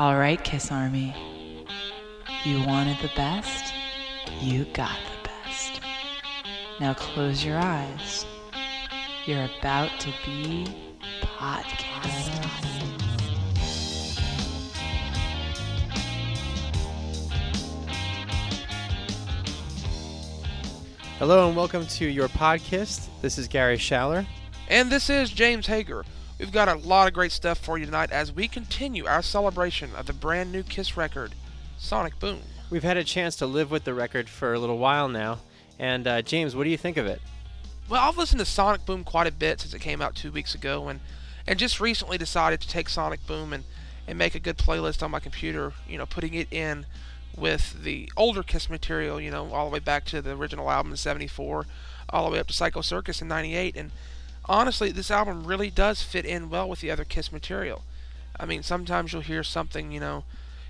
[0.00, 1.14] All right, Kiss Army.
[2.46, 3.74] You wanted the best,
[4.40, 5.82] you got the best.
[6.80, 8.24] Now close your eyes.
[9.26, 10.74] You're about to be
[11.20, 12.30] podcast.
[21.18, 23.08] Hello and welcome to your podcast.
[23.20, 24.26] This is Gary Schaller.
[24.66, 26.06] And this is James Hager.
[26.40, 29.90] We've got a lot of great stuff for you tonight as we continue our celebration
[29.94, 31.34] of the brand new Kiss record,
[31.76, 32.40] Sonic Boom.
[32.70, 35.40] We've had a chance to live with the record for a little while now.
[35.78, 37.20] And uh, James, what do you think of it?
[37.90, 40.54] Well, I've listened to Sonic Boom quite a bit since it came out two weeks
[40.54, 41.00] ago, and,
[41.46, 43.64] and just recently decided to take Sonic Boom and,
[44.08, 46.86] and make a good playlist on my computer, you know, putting it in
[47.36, 50.92] with the older Kiss material, you know, all the way back to the original album
[50.92, 51.66] in 74,
[52.08, 53.76] all the way up to Psycho Circus in 98.
[53.76, 53.90] And
[54.46, 57.84] honestly, this album really does fit in well with the other Kiss material.
[58.38, 60.24] I mean, sometimes you'll hear something, you know,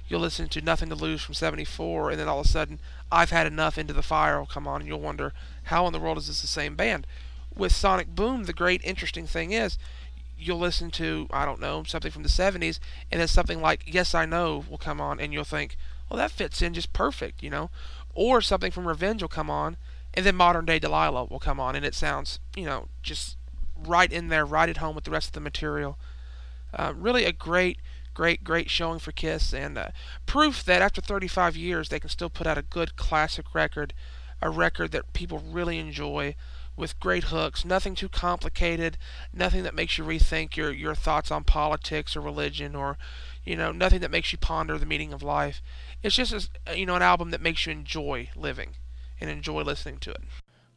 [0.08, 2.80] you'll listen to Nothing to Lose from 74, and then all of a sudden,
[3.12, 5.32] I've Had Enough Into the Fire will come on, and you'll wonder,
[5.64, 7.06] how in the world is this the same band?
[7.54, 9.78] With Sonic Boom, the great interesting thing is,
[10.36, 12.80] you'll listen to, I don't know, something from the 70s,
[13.12, 15.76] and then something like Yes I Know will come on, and you'll think,
[16.08, 17.70] well, that fits in just perfect, you know?
[18.12, 19.76] Or something from Revenge will come on,
[20.12, 23.36] and then Modern Day Delilah will come on, and it sounds, you know, just
[23.86, 25.98] right in there, right at home with the rest of the material.
[26.72, 27.78] Uh, really a great,
[28.14, 29.88] great, great showing for Kiss, and uh,
[30.26, 33.92] proof that after 35 years they can still put out a good classic record,
[34.40, 36.34] a record that people really enjoy,
[36.80, 38.96] with great hooks, nothing too complicated,
[39.32, 42.96] nothing that makes you rethink your your thoughts on politics or religion, or
[43.44, 45.62] you know, nothing that makes you ponder the meaning of life.
[46.02, 48.70] It's just a, you know an album that makes you enjoy living
[49.20, 50.22] and enjoy listening to it.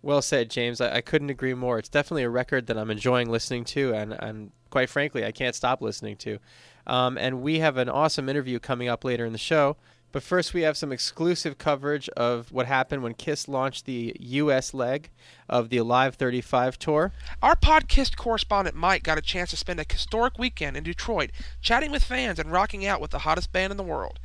[0.04, 0.82] Well said, James.
[0.82, 1.80] I, I couldn't agree more.
[1.80, 5.56] It's definitely a record that I'm enjoying listening to, and, and quite frankly, I can't
[5.56, 6.40] stop listening to.
[6.86, 9.78] Um, and we have an awesome interview coming up later in the show.
[10.12, 14.74] But first, we have some exclusive coverage of what happened when Kiss launched the U.S.
[14.74, 15.10] leg
[15.50, 17.14] of the Alive 35 tour.
[17.42, 21.32] Our podcast correspondent Mike got a chance to spend a historic weekend in Detroit
[21.62, 24.20] chatting with fans and rocking out with the hottest band in the world.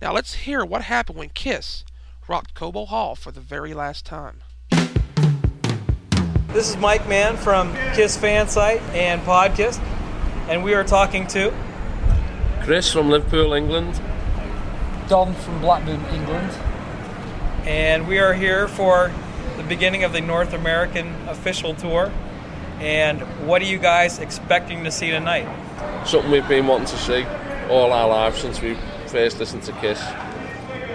[0.00, 1.84] Now, let's hear what happened when Kiss
[2.26, 4.44] rocked Cobo Hall for the very last time.
[6.54, 9.80] This is Mike Mann from Kiss Fan Site and Podcast,
[10.48, 11.52] and we are talking to
[12.62, 14.00] Chris from Liverpool, England.
[15.08, 16.52] Don from Blackburn, England.
[17.66, 19.12] and we are here for
[19.56, 22.12] the beginning of the North American official tour.
[22.78, 25.48] And what are you guys expecting to see tonight?
[26.06, 27.24] Something we've been wanting to see
[27.68, 28.76] all our lives since we
[29.08, 30.00] first listened to Kiss.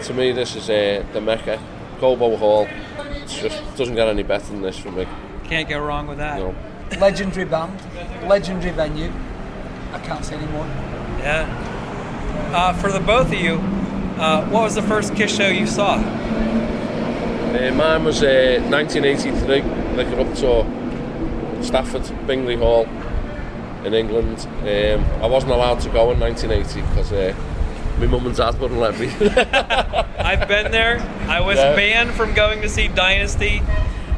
[0.08, 1.62] To me, this is uh, the Mecca,
[2.00, 2.66] Cobo Hall.
[2.98, 5.06] It just doesn't get any better than this for me.
[5.50, 6.40] Can't go wrong with that.
[6.40, 6.56] You.
[7.00, 7.74] Legendary band,
[8.28, 9.12] legendary venue.
[9.92, 10.66] I can't say anymore.
[11.20, 11.48] Yeah.
[12.54, 13.56] Uh, for the both of you,
[14.20, 15.96] uh, what was the first Kiss show you saw?
[15.96, 19.62] Uh, mine was uh, 1983,
[19.96, 22.86] Lick It Up Tour, Stafford, Bingley Hall
[23.86, 24.48] in England.
[24.62, 27.34] Um, I wasn't allowed to go in 1980 because uh,
[27.98, 29.08] my mum and dad wouldn't let me.
[30.20, 31.00] I've been there.
[31.28, 31.76] I was Yeah.
[31.76, 33.62] banned from going to see Dynasty.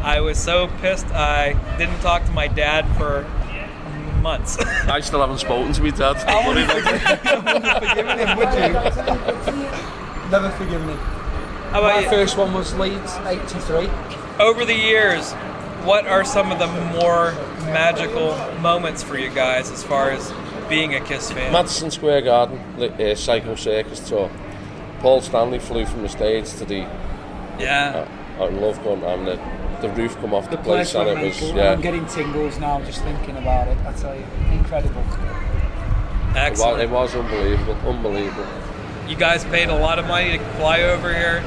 [0.03, 1.07] I was so pissed.
[1.07, 3.25] I didn't talk to my dad for
[4.21, 4.57] months.
[4.59, 6.17] I still haven't spoken to my dad.
[6.27, 10.29] i'm not Forgiven him, would you?
[10.29, 10.97] Never forgiven him.
[10.97, 12.09] How My about you?
[12.09, 13.89] first one was Leeds, 83.
[14.39, 15.31] Over the years,
[15.83, 16.67] what are some of the
[16.99, 17.31] more
[17.71, 20.33] magical moments for you guys as far as
[20.69, 21.51] being a Kiss fan?
[21.51, 24.29] Madison Square Garden, the uh, Psycho Circus tour.
[24.99, 26.87] Paul Stanley flew from the stage to the
[27.59, 28.07] yeah.
[28.39, 29.35] I love going and the,
[29.81, 31.57] the roof come off the, The place place and it was mental.
[31.57, 31.71] yeah.
[31.71, 33.77] I'm getting tingles now I'm just thinking about it.
[33.85, 35.01] I tell you, incredible.
[35.01, 36.81] It was, Excellent.
[36.81, 38.45] it was unbelievable, unbelievable.
[39.07, 41.43] You guys paid a lot of money to fly over here.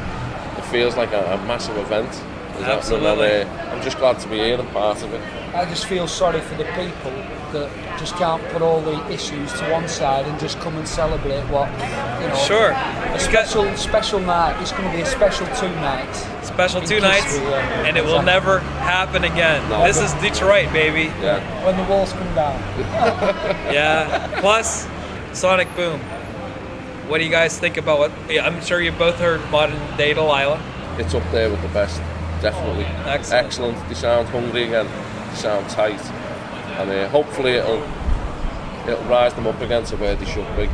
[0.58, 2.08] It feels like a, a massive event.
[2.10, 2.20] Is
[2.60, 3.28] that- Absolutely.
[3.28, 5.20] and, uh, I'm just glad to be here and part of it.
[5.54, 7.12] I just feel sorry for the people
[7.54, 11.42] that just can't put all the issues to one side and just come and celebrate
[11.44, 11.70] what
[12.20, 12.44] you know.
[12.46, 12.70] Sure.
[12.72, 14.60] A special special night.
[14.60, 16.26] It's going to be a special two nights.
[16.46, 17.86] Special two nights, history, yeah.
[17.86, 19.66] and it will never happen again.
[19.70, 19.84] No.
[19.84, 21.04] This is Detroit, baby.
[21.22, 21.40] Yeah.
[21.64, 22.60] When the walls come down.
[23.74, 24.40] Yeah.
[24.40, 24.86] Plus,
[25.32, 26.00] Sonic Boom.
[27.08, 28.12] What do you guys think about what?
[28.28, 30.60] Yeah, I'm sure you both heard Modern Day Delilah.
[30.98, 31.98] It's up there with the best,
[32.40, 32.84] definitely.
[32.84, 33.46] Excellent.
[33.46, 33.88] Excellent.
[33.88, 34.86] They sound hungry again.
[35.30, 36.00] They sound tight.
[36.78, 37.82] And uh, hopefully it'll
[38.88, 40.68] it'll rise them up again to where they should be.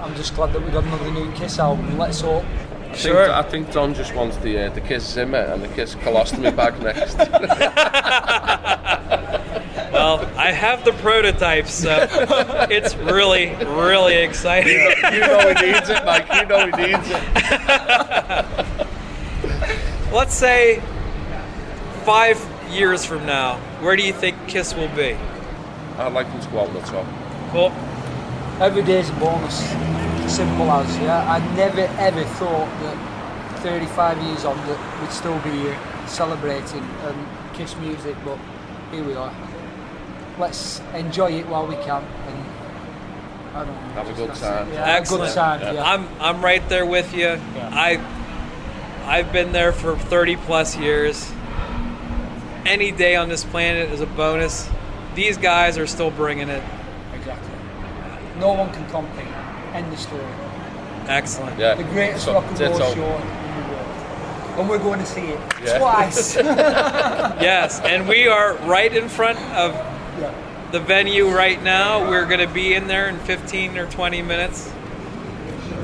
[0.00, 1.96] I'm just glad that we got another new Kiss album.
[1.98, 2.44] Let's hope.
[2.90, 3.24] I Sure.
[3.24, 6.54] Think, I think Don just wants the uh, the Kiss Zimmer and the Kiss Colostomy
[6.54, 7.16] bag next.
[7.16, 7.30] Well,
[9.92, 12.06] Well, I have the prototype, so
[12.68, 14.76] it's really, really exciting.
[15.12, 16.26] you know he needs it, Mike.
[16.34, 17.22] You know he needs it.
[20.12, 20.82] Let's say
[22.04, 22.38] five
[22.74, 25.16] years from now, where do you think Kiss will be?
[25.96, 27.06] I'd like him to go out on the top.
[27.52, 27.72] Cool.
[28.60, 29.58] Every day's a bonus.
[30.32, 31.30] Simple as, yeah.
[31.30, 37.28] I never ever thought that 35 years on that we'd still be here celebrating and
[37.54, 38.38] Kiss music, but
[38.90, 39.32] here we are.
[40.38, 43.92] Let's enjoy it while we can and I don't know.
[43.94, 44.68] Have a good time.
[44.72, 45.28] Yeah, have a Excellent.
[45.28, 45.84] good time, yeah.
[45.84, 47.40] I'm I'm right there with you.
[47.56, 48.00] I
[49.04, 51.30] I've been there for 30 plus years.
[52.66, 54.68] Any day on this planet is a bonus.
[55.14, 56.62] These guys are still bringing it.
[57.14, 57.50] Exactly.
[58.38, 59.26] No one can compete.
[59.74, 60.24] End the story.
[61.06, 61.58] Excellent.
[61.58, 61.74] Yeah.
[61.74, 64.58] The greatest So, rock and roll show in the world.
[64.58, 65.78] And we're going to see it Yeah.
[65.78, 66.36] twice.
[67.44, 69.74] Yes, and we are right in front of
[70.18, 70.32] yeah.
[70.72, 72.08] the venue right now.
[72.08, 74.72] We're going to be in there in 15 or 20 minutes.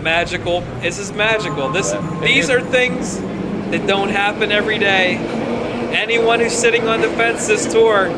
[0.00, 0.62] Magical.
[0.80, 1.68] This is magical.
[1.70, 1.92] This
[2.22, 3.20] these are things
[3.70, 5.16] that don't happen every day.
[5.92, 8.08] Anyone who's sitting on the fence this tour,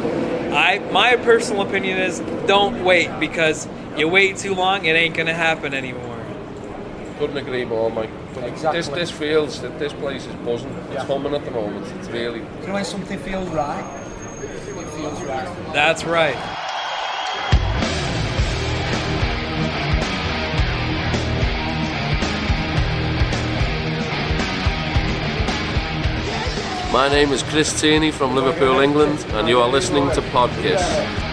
[0.53, 3.67] I my personal opinion is don't wait because
[3.97, 6.19] you wait too long, it ain't going to happen anymore.
[7.19, 8.11] Couldn't agree more, Mike.
[8.43, 8.79] Exactly.
[8.79, 10.71] This this feels that this place is buzzing.
[10.87, 11.05] It's Yeah.
[11.05, 11.87] humming at the moment.
[11.99, 13.85] It's really You know when something feels right?
[14.43, 15.49] It feels right.
[15.73, 16.37] That's right.
[26.93, 31.32] My name is Chris Tierney from Liverpool, England, and you are listening to Podkiss.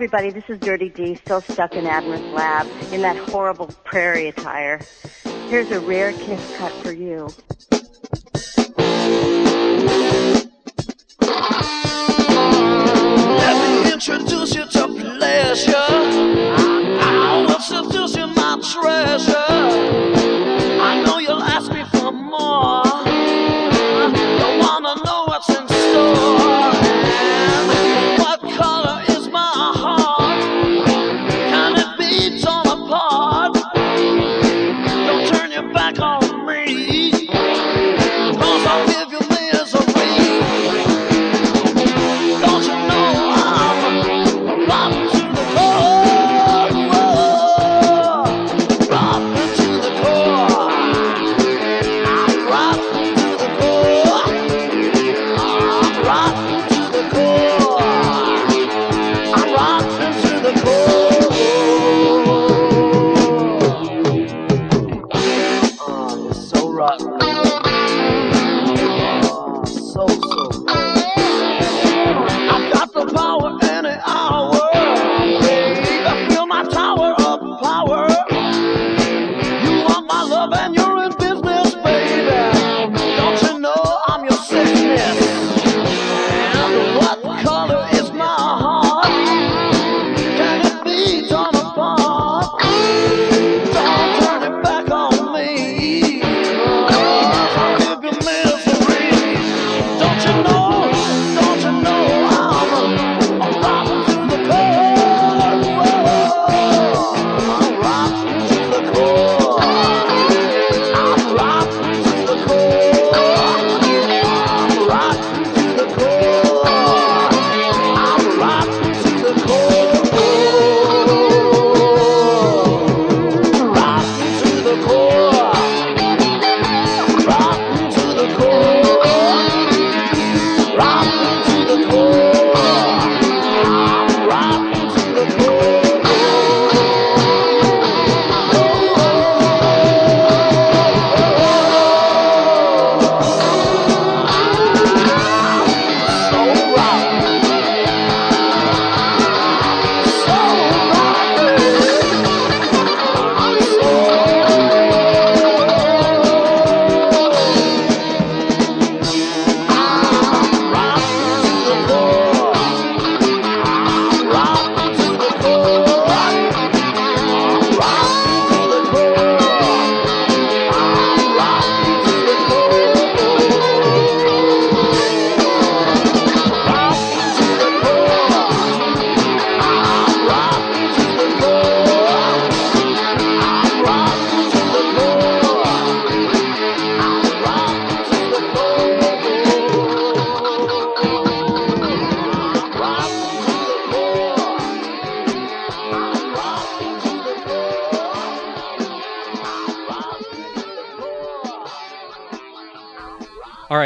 [0.00, 0.30] Everybody.
[0.30, 4.80] This is Dirty D, still stuck in Admiral's lab in that horrible prairie attire.
[5.50, 7.28] Here's a rare kiss cut for you.
[13.36, 15.29] Let me introduce you to pleasure.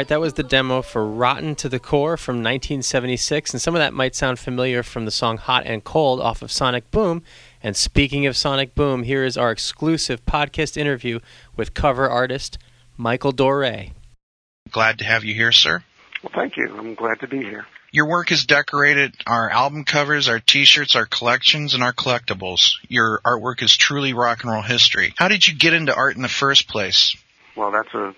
[0.05, 3.79] Right, that was the demo for Rotten to the Core from 1976, and some of
[3.79, 7.23] that might sound familiar from the song Hot and Cold off of Sonic Boom.
[7.63, 11.21] And speaking of Sonic Boom, here is our exclusive podcast interview
[11.55, 12.59] with cover artist
[12.97, 13.93] Michael Doret.
[14.69, 15.83] Glad to have you here, sir.
[16.21, 16.71] Well, thank you.
[16.77, 17.65] I'm glad to be here.
[17.89, 22.73] Your work has decorated our album covers, our t-shirts, our collections, and our collectibles.
[22.87, 25.15] Your artwork is truly rock and roll history.
[25.17, 27.15] How did you get into art in the first place?
[27.55, 28.13] Well, that's a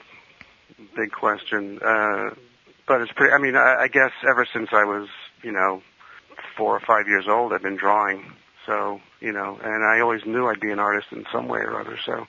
[0.96, 1.80] big question.
[1.84, 2.32] Uh,
[2.88, 5.08] but it's pretty, I mean, I, I guess ever since I was,
[5.44, 5.82] you know,
[6.56, 8.34] four or five years old, I've been drawing.
[8.66, 11.80] So, you know, and I always knew I'd be an artist in some way or
[11.80, 11.98] other.
[12.06, 12.28] So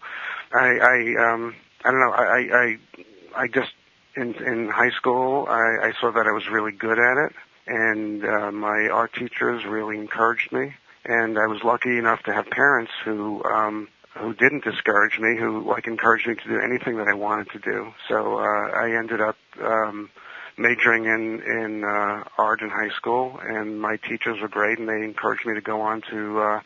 [0.53, 3.73] I, I, um, I don't know, I, I, I, just,
[4.17, 7.33] in, in high school, I, I saw that I was really good at it.
[7.67, 10.75] And, uh, my art teachers really encouraged me.
[11.05, 13.89] And I was lucky enough to have parents who, um,
[14.21, 17.59] who didn't discourage me, who like encouraged me to do anything that I wanted to
[17.59, 17.93] do.
[18.09, 20.11] So uh, I ended up um,
[20.57, 25.05] majoring in in uh, art in high school, and my teachers were great, and they
[25.05, 26.61] encouraged me to go on to uh,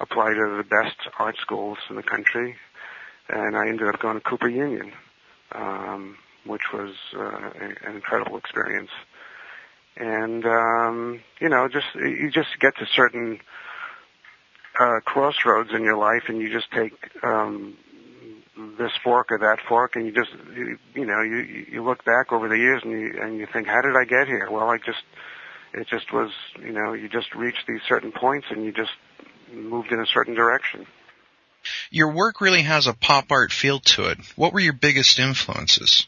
[0.00, 2.56] apply to the best art schools in the country.
[3.28, 4.92] And I ended up going to Cooper Union,
[5.52, 8.90] um, which was uh, an incredible experience.
[9.96, 13.38] And um, you know, just you just get to certain
[14.78, 17.76] uh, crossroads in your life, and you just take um,
[18.78, 22.32] this fork or that fork, and you just you, you know you you look back
[22.32, 24.48] over the years and you and you think, how did I get here?
[24.50, 25.02] Well, I just
[25.74, 28.92] it just was, you know, you just reached these certain points and you just
[29.52, 30.86] moved in a certain direction.
[31.90, 34.18] Your work really has a pop art feel to it.
[34.36, 36.06] What were your biggest influences?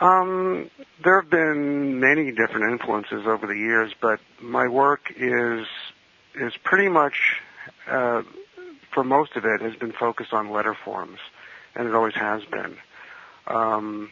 [0.00, 0.70] Um,
[1.04, 5.66] there have been many different influences over the years, but my work is
[6.34, 7.14] is pretty much,
[7.88, 8.22] uh,
[8.92, 11.18] for most of it, has been focused on letter forms,
[11.74, 12.76] and it always has been.
[13.46, 14.10] Um,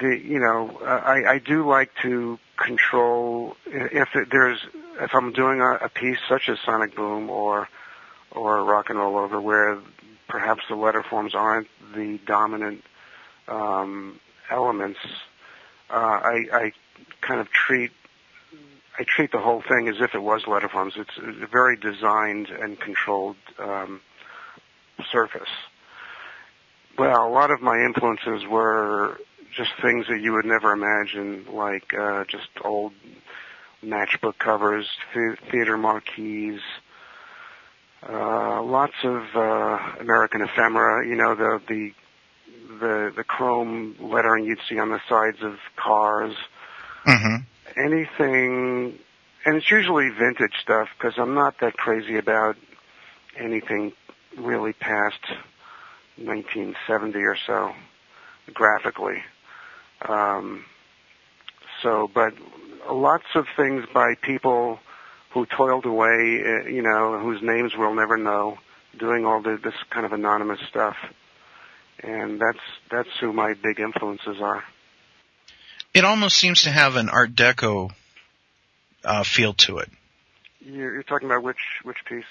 [0.00, 4.66] the you know I, I do like to control if there's
[5.00, 7.68] if I'm doing a, a piece such as Sonic Boom or
[8.30, 9.78] or Rock and Roll Over where
[10.28, 12.82] perhaps the letter forms aren't the dominant
[13.48, 14.18] um,
[14.50, 14.98] elements.
[15.90, 16.72] Uh, I, I
[17.20, 17.92] kind of treat
[18.98, 20.94] I treat the whole thing as if it was letter forms.
[20.96, 24.00] It's a very designed and controlled um,
[25.10, 25.48] surface.
[26.96, 29.18] Well, a lot of my influences were
[29.56, 32.92] just things that you would never imagine, like uh, just old
[33.84, 36.60] matchbook covers, the- theater marquees,
[38.08, 41.06] uh, lots of uh, American ephemera.
[41.06, 41.92] You know the the
[42.78, 46.34] the the chrome lettering you'd see on the sides of cars.
[47.06, 47.36] Mm-hmm.
[47.76, 48.98] Anything,
[49.44, 52.56] and it's usually vintage stuff because I'm not that crazy about
[53.38, 53.92] anything
[54.38, 55.20] really past
[56.16, 57.72] 1970 or so
[58.52, 59.22] graphically.
[60.08, 60.64] Um,
[61.82, 62.34] so, but
[62.90, 64.78] lots of things by people
[65.32, 68.58] who toiled away, uh, you know, whose names we'll never know,
[68.98, 70.96] doing all the, this kind of anonymous stuff,
[72.02, 72.58] and that's
[72.90, 74.62] that's who my big influences are.
[75.94, 77.92] It almost seems to have an Art Deco
[79.04, 79.90] uh, feel to it.
[80.60, 82.24] You're, you're talking about which which piece?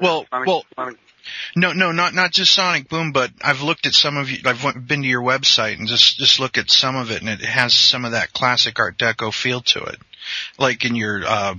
[0.00, 0.98] Well, Sonic- well, Sonic-
[1.56, 4.38] No, no, not not just Sonic Boom, but I've looked at some of you.
[4.44, 7.40] I've been to your website and just just look at some of it, and it
[7.40, 9.98] has some of that classic Art Deco feel to it.
[10.58, 11.54] Like in your, uh,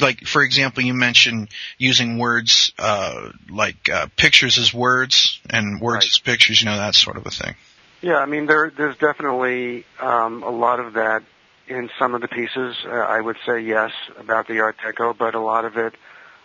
[0.00, 6.06] like for example, you mentioned using words uh, like uh, pictures as words and words
[6.06, 6.60] as pictures.
[6.60, 7.54] You know that sort of a thing.
[8.02, 11.22] Yeah, I mean there there's definitely um, a lot of that
[11.68, 12.76] in some of the pieces.
[12.84, 15.94] Uh, I would say yes about the Art Deco, but a lot of it.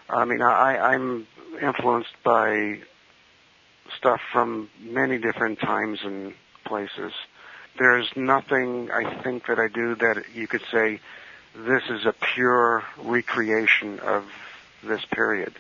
[0.10, 1.25] I mean, I, I'm
[1.62, 2.80] influenced by
[3.97, 6.34] stuff from many different times and
[6.65, 7.13] places.
[7.80, 10.99] There's nothing I think that I do that you could say
[11.56, 14.25] this is a pure recreation of
[14.84, 15.53] this period,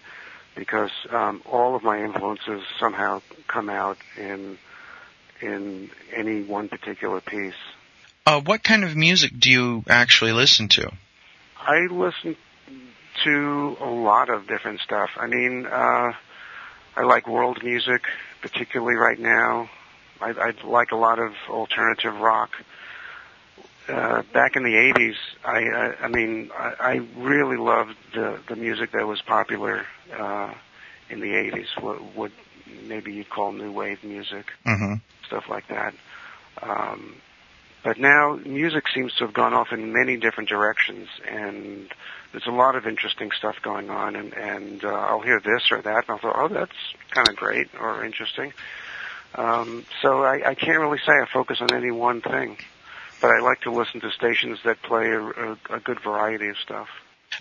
[0.55, 4.57] because um, all of my influences somehow come out in
[5.41, 7.53] in any one particular piece.
[8.25, 10.91] Uh, what kind of music do you actually listen to?
[11.59, 12.35] I listen
[13.23, 15.09] to a lot of different stuff.
[15.17, 16.13] I mean, uh,
[16.95, 18.01] I like world music,
[18.41, 19.69] particularly right now.
[20.21, 22.51] I, I like a lot of alternative rock.
[23.87, 28.55] Uh, back in the '80s, I, I, I mean, I, I really loved the the
[28.55, 29.85] music that was popular
[30.17, 30.51] uh,
[31.09, 31.67] in the '80s.
[31.79, 32.31] What, what
[32.87, 34.95] maybe you'd call new wave music Mm-hmm.
[35.27, 35.93] stuff like that.
[36.61, 37.15] Um,
[37.83, 41.87] but now music seems to have gone off in many different directions, and
[42.31, 44.15] there's a lot of interesting stuff going on.
[44.15, 46.75] And, and uh, I'll hear this or that, and I'll thought, oh, that's
[47.11, 48.53] kind of great or interesting.
[49.35, 52.57] Um, so I, I can't really say I focus on any one thing,
[53.21, 56.57] but I like to listen to stations that play a, a, a good variety of
[56.57, 56.87] stuff.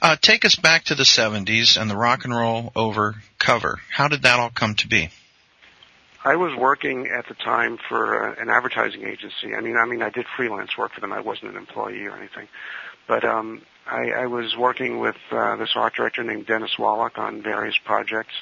[0.03, 3.81] Uh, take us back to the 70s and the rock and roll over cover.
[3.91, 5.11] How did that all come to be?
[6.25, 9.55] I was working at the time for uh, an advertising agency.
[9.55, 11.13] I mean, I mean, I did freelance work for them.
[11.13, 12.49] I wasn't an employee or anything,
[13.07, 17.43] but um, I, I was working with uh, this art director named Dennis Wallach on
[17.43, 18.33] various projects,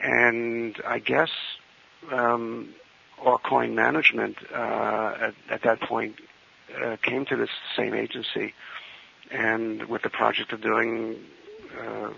[0.00, 1.30] and I guess
[2.10, 2.74] um,
[3.24, 6.16] Aucoin Management uh, at, at that point
[6.82, 8.54] uh, came to this same agency,
[9.34, 11.16] and with the project of doing
[11.78, 12.10] uh,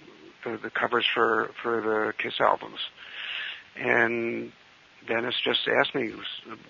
[0.44, 2.78] the, the covers for for the Kiss albums,
[3.76, 4.52] and
[5.08, 6.12] Dennis just asked me,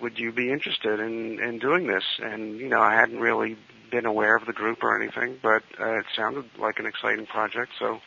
[0.01, 3.57] "Would you be interested in in doing this?" And you know, I hadn't really
[3.91, 7.71] been aware of the group or anything, but uh, it sounded like an exciting project.
[7.79, 7.99] So,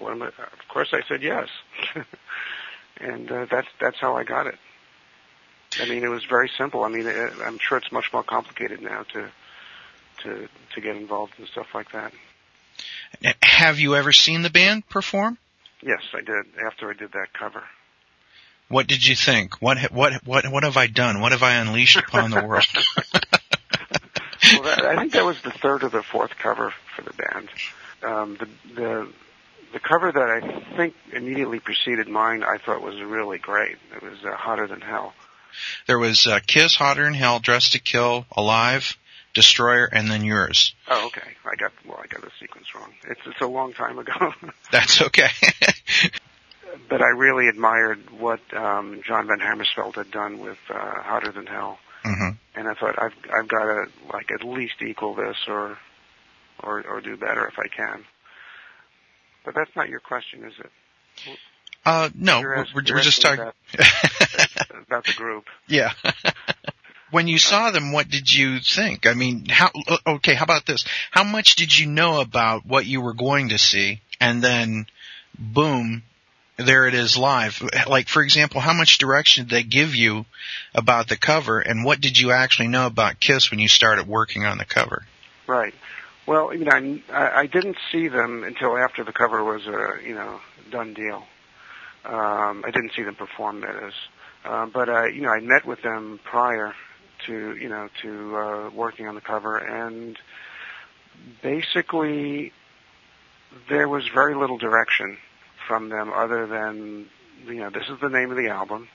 [0.00, 1.48] I, of course, I said yes,
[3.00, 4.56] and uh, that's that's how I got it.
[5.80, 6.84] I mean, it was very simple.
[6.84, 9.28] I mean, I'm sure it's much more complicated now to
[10.24, 12.12] to to get involved in stuff like that.
[13.42, 15.38] Have you ever seen the band perform?
[15.82, 16.46] Yes, I did.
[16.66, 17.62] After I did that cover.
[18.68, 19.60] What did you think?
[19.60, 21.20] What what what what have I done?
[21.20, 22.64] What have I unleashed upon the world?
[24.54, 27.48] well, that, I think that was the third or the fourth cover for the band.
[28.02, 29.12] Um, the the
[29.74, 33.76] the cover that I think immediately preceded mine, I thought was really great.
[33.94, 35.12] It was uh, hotter than hell.
[35.86, 38.96] There was uh, Kiss, Hotter than Hell, Dressed to Kill, Alive,
[39.34, 40.74] Destroyer, and then yours.
[40.88, 41.28] Oh, okay.
[41.44, 42.92] I got well, I got the sequence wrong.
[43.08, 44.32] It's it's a long time ago.
[44.72, 45.28] That's okay.
[46.88, 51.46] but I really admired what um, John Van Hamersveld had done with uh, Hotter Than
[51.46, 55.76] Hell, hmm and I thought I've I've got to like at least equal this or
[56.62, 58.04] or or do better if I can.
[59.44, 60.70] But that's not your question, is it?
[61.84, 63.44] Uh, no, You're we're, we're just talking.
[64.86, 65.44] about the group.
[65.66, 65.92] yeah.
[67.14, 69.06] When you saw them, what did you think?
[69.06, 69.70] I mean, how?
[70.04, 70.84] Okay, how about this?
[71.12, 74.86] How much did you know about what you were going to see, and then,
[75.38, 76.02] boom,
[76.56, 77.62] there it is live.
[77.86, 80.26] Like, for example, how much direction did they give you
[80.74, 84.44] about the cover, and what did you actually know about Kiss when you started working
[84.44, 85.06] on the cover?
[85.46, 85.74] Right.
[86.26, 90.16] Well, you know, I, I didn't see them until after the cover was a you
[90.16, 90.40] know
[90.72, 91.22] done deal.
[92.04, 93.94] Um, I didn't see them perform, that is.
[94.44, 96.74] Uh, but uh, you know, I met with them prior
[97.26, 100.18] to you know to uh, working on the cover, and
[101.42, 102.52] basically
[103.68, 105.16] there was very little direction
[105.66, 107.06] from them other than
[107.46, 108.88] you know this is the name of the album.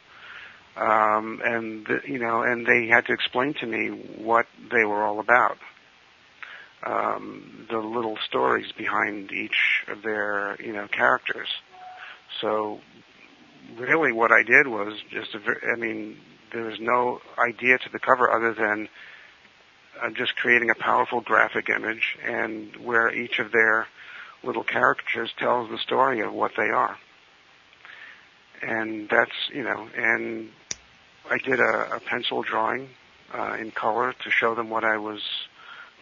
[0.77, 5.03] Um, and the, you know, and they had to explain to me what they were
[5.03, 5.57] all about
[6.85, 11.47] um, the little stories behind each of their you know characters.
[12.41, 12.79] So
[13.77, 15.39] really, what I did was just a
[15.73, 16.17] I mean,
[16.51, 18.89] there was no idea to the cover other than
[20.01, 23.87] uh, just creating a powerful graphic image and where each of their
[24.43, 26.97] little caricatures tells the story of what they are.
[28.61, 30.49] And that's you know, and
[31.29, 32.89] I did a, a pencil drawing
[33.33, 35.21] uh, in color to show them what I was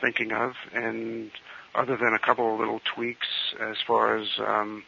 [0.01, 1.31] thinking of, and
[1.75, 3.27] other than a couple of little tweaks
[3.59, 4.83] as far as um,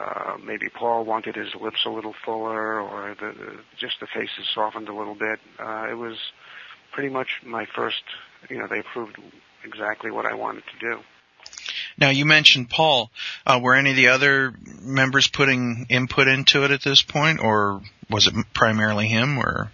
[0.00, 4.48] uh, maybe Paul wanted his lips a little fuller, or the, the just the faces
[4.54, 5.38] softened a little bit.
[5.58, 6.16] Uh, it was
[6.92, 8.02] pretty much my first.
[8.48, 9.18] You know, they approved
[9.64, 11.00] exactly what I wanted to do.
[11.98, 13.10] Now you mentioned Paul.
[13.46, 17.82] Uh, were any of the other members putting input into it at this point, or
[18.08, 19.38] was it primarily him?
[19.38, 19.70] Or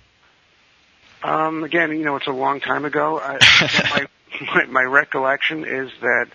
[1.22, 3.20] Um, again, you know, it's a long time ago.
[3.20, 3.38] I,
[3.90, 4.06] my,
[4.54, 6.26] my my recollection is that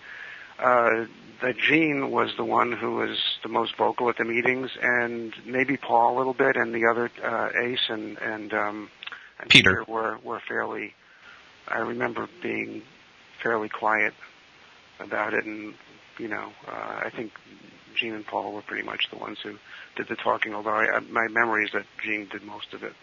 [0.59, 1.05] uh,
[1.41, 5.75] that Gene was the one who was the most vocal at the meetings, and maybe
[5.75, 8.89] Paul a little bit, and the other uh, Ace and and, um,
[9.39, 9.83] and Peter.
[9.87, 10.93] were were fairly.
[11.67, 12.83] I remember being
[13.41, 14.13] fairly quiet
[14.99, 15.73] about it, and
[16.17, 17.31] you know, uh, I think
[17.95, 19.57] Gene and Paul were pretty much the ones who
[19.95, 20.53] did the talking.
[20.53, 22.93] Although I, my memory is that Gene did most of it,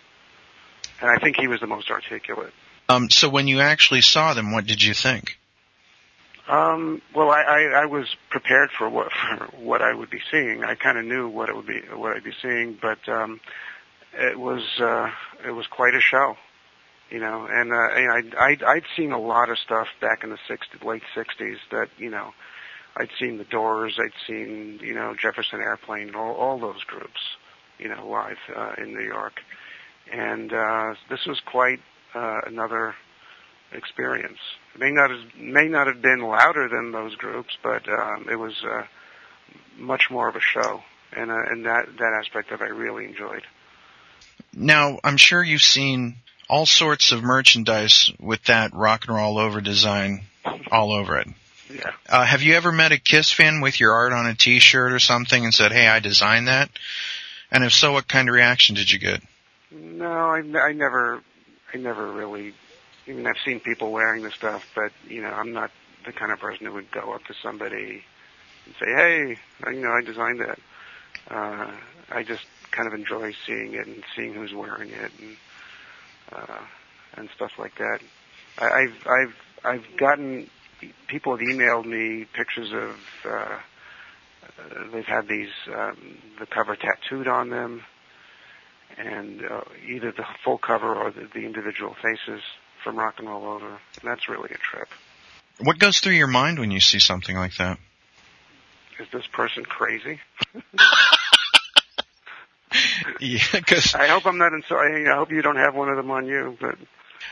[1.01, 2.53] and I think he was the most articulate.
[2.89, 5.38] um, so when you actually saw them, what did you think?
[6.49, 9.09] Um, well, I, I, I was prepared for what
[9.39, 10.65] for what I would be seeing.
[10.65, 13.41] I kind of knew what it would be, what I'd be seeing, but um,
[14.15, 15.11] it was uh,
[15.47, 16.37] it was quite a show,
[17.11, 17.47] you know.
[17.51, 20.85] And uh, you I'd, I'd I'd seen a lot of stuff back in the 60s,
[20.85, 22.31] late '60s that you know,
[22.97, 27.21] I'd seen the Doors, I'd seen you know Jefferson Airplane, all, all those groups,
[27.79, 29.35] you know, live uh, in New York,
[30.11, 31.81] and uh, this was quite
[32.15, 32.95] uh, another
[33.73, 34.39] experience.
[34.79, 38.55] May not have, may not have been louder than those groups, but um, it was
[38.65, 38.85] uh,
[39.77, 43.05] much more of a show, and uh, and that that aspect of it I really
[43.05, 43.43] enjoyed.
[44.55, 46.17] Now I'm sure you've seen
[46.49, 50.23] all sorts of merchandise with that rock and roll over design
[50.71, 51.29] all over it.
[51.71, 51.91] Yeah.
[52.09, 54.99] Uh, have you ever met a Kiss fan with your art on a T-shirt or
[54.99, 56.71] something and said, "Hey, I designed that"?
[57.51, 59.23] And if so, what kind of reaction did you get?
[59.71, 61.23] No, I, I never,
[61.73, 62.55] I never really.
[63.09, 65.71] I mean, I've seen people wearing the stuff, but you know, I'm not
[66.05, 68.03] the kind of person who would go up to somebody
[68.67, 69.39] and say, "Hey,
[69.73, 70.59] you know, I designed that."
[71.31, 71.73] Uh,
[72.11, 75.37] I just kind of enjoy seeing it and seeing who's wearing it and
[76.33, 76.61] uh,
[77.17, 78.01] and stuff like that.
[78.59, 80.51] I, I've I've I've gotten
[81.09, 83.59] people have emailed me pictures of uh, uh,
[84.93, 87.83] they've had these um, the cover tattooed on them
[88.97, 92.43] and uh, either the full cover or the, the individual faces
[92.83, 93.67] from Rock and Roll Over.
[93.67, 94.89] And that's really a trip.
[95.61, 97.79] What goes through your mind when you see something like that?
[99.01, 100.21] Is this person crazy?
[103.21, 104.53] Yeah, because I hope I'm not.
[104.53, 106.57] I hope you don't have one of them on you.
[106.61, 106.77] But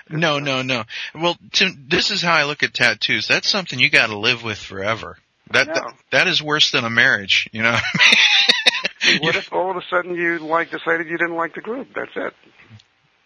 [0.08, 0.84] no, no, no.
[1.14, 3.28] Well, Tim, this is how I look at tattoos.
[3.28, 5.18] That's something you got to live with forever.
[5.50, 7.48] That, that that is worse than a marriage.
[7.52, 7.76] You know.
[9.20, 11.88] what if all of a sudden you like decided you didn't like the group?
[11.94, 12.34] That's it.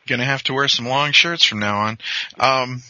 [0.07, 1.99] Gonna have to wear some long shirts from now on.
[2.39, 2.83] Um,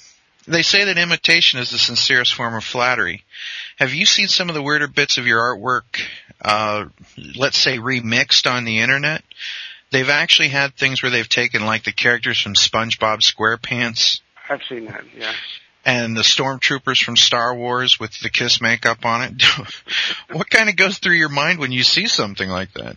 [0.46, 3.25] they say that imitation is the sincerest form of flattery.
[3.77, 6.01] Have you seen some of the weirder bits of your artwork,
[6.42, 6.87] uh,
[7.37, 9.23] let's say remixed on the internet?
[9.90, 14.20] They've actually had things where they've taken like the characters from SpongeBob SquarePants
[14.51, 15.05] I've seen that.
[15.16, 15.33] Yeah.
[15.85, 19.42] and the stormtroopers from Star Wars with the Kiss makeup on it.
[20.33, 22.96] what kind of goes through your mind when you see something like that?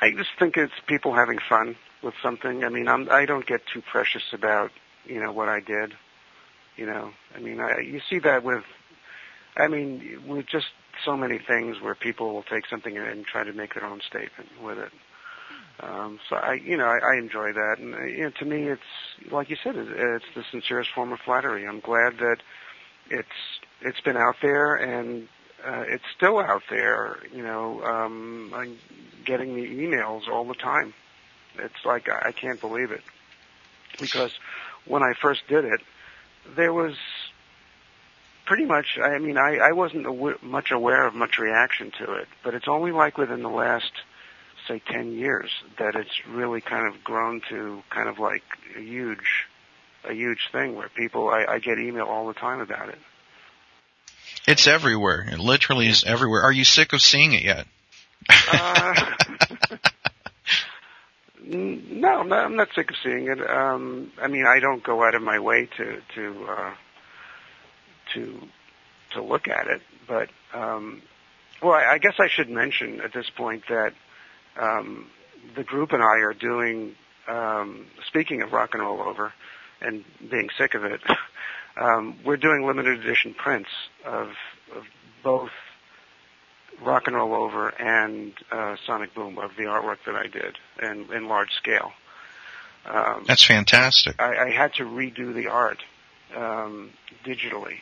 [0.00, 2.64] I just think it's people having fun with something.
[2.64, 4.70] I mean, I'm, I don't get too precious about
[5.04, 5.94] you know what I did.
[6.76, 8.64] You know, I mean, I, you see that with,
[9.56, 10.68] I mean, with just
[11.04, 14.48] so many things where people will take something and try to make their own statement
[14.62, 14.92] with it.
[15.80, 18.68] Um, so I, you know, I, I enjoy that, and uh, you know, to me,
[18.68, 18.82] it's
[19.30, 21.66] like you said, it, it's the sincerest form of flattery.
[21.66, 22.36] I'm glad that
[23.10, 23.28] it's
[23.80, 25.28] it's been out there and
[25.66, 27.18] uh, it's still out there.
[27.34, 28.78] You know, um, I'm
[29.24, 30.94] getting the emails all the time.
[31.58, 33.02] It's like I, can't believe it
[33.98, 34.32] because
[34.86, 35.80] when I first did it,
[36.56, 36.94] there was
[38.46, 38.98] pretty much.
[39.02, 42.68] I mean, I, I wasn't aw- much aware of much reaction to it, but it's
[42.68, 43.92] only like within the last
[44.68, 48.42] say 10 years that it's really kind of grown to kind of like
[48.76, 49.46] a huge
[50.08, 52.98] a huge thing where people I, I get email all the time about it.
[54.46, 55.26] It's everywhere.
[55.30, 56.42] It literally is everywhere.
[56.42, 57.66] Are you sick of seeing it yet?
[58.28, 59.14] Uh,
[61.50, 63.38] no, I'm not, I'm not sick of seeing it.
[63.48, 66.74] Um, I mean, I don't go out of my way to to uh,
[68.14, 68.40] to
[69.14, 71.02] to look at it, but um,
[71.62, 73.92] well, I, I guess I should mention at this point that
[74.60, 75.10] um,
[75.56, 76.94] the group and I are doing.
[77.28, 79.32] Um, speaking of rock and roll over,
[79.80, 81.00] and being sick of it,
[81.80, 83.70] um, we're doing limited edition prints
[84.04, 84.28] of,
[84.74, 84.84] of
[85.22, 85.50] both
[86.82, 91.12] rock and roll over and uh, Sonic Boom of the artwork that I did in,
[91.12, 91.92] in large scale.
[92.86, 94.20] Um, That's fantastic.
[94.20, 95.82] I, I had to redo the art
[96.34, 96.90] um,
[97.24, 97.76] digitally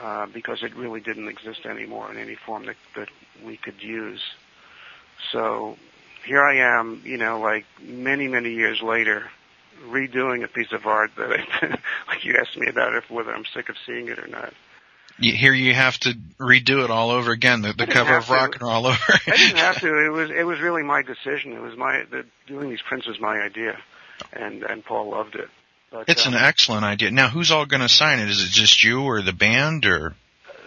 [0.00, 3.08] uh, because it really didn't exist anymore in any form that, that
[3.44, 4.20] we could use.
[5.32, 5.76] So
[6.24, 9.30] here I am, you know, like many, many years later,
[9.88, 11.66] redoing a piece of art that I,
[12.08, 14.52] like you asked me about if whether I'm sick of seeing it or not.
[15.18, 17.62] Here you have to redo it all over again.
[17.62, 18.32] The, the cover of to.
[18.32, 18.98] Rock and Roll Over.
[19.26, 20.04] I didn't have to.
[20.06, 21.52] It was it was really my decision.
[21.52, 23.78] It was my the, doing these prints was my idea,
[24.32, 25.48] and and Paul loved it.
[25.90, 27.10] But, It's um, an excellent idea.
[27.12, 28.28] Now, who's all going to sign it?
[28.28, 30.14] Is it just you or the band or?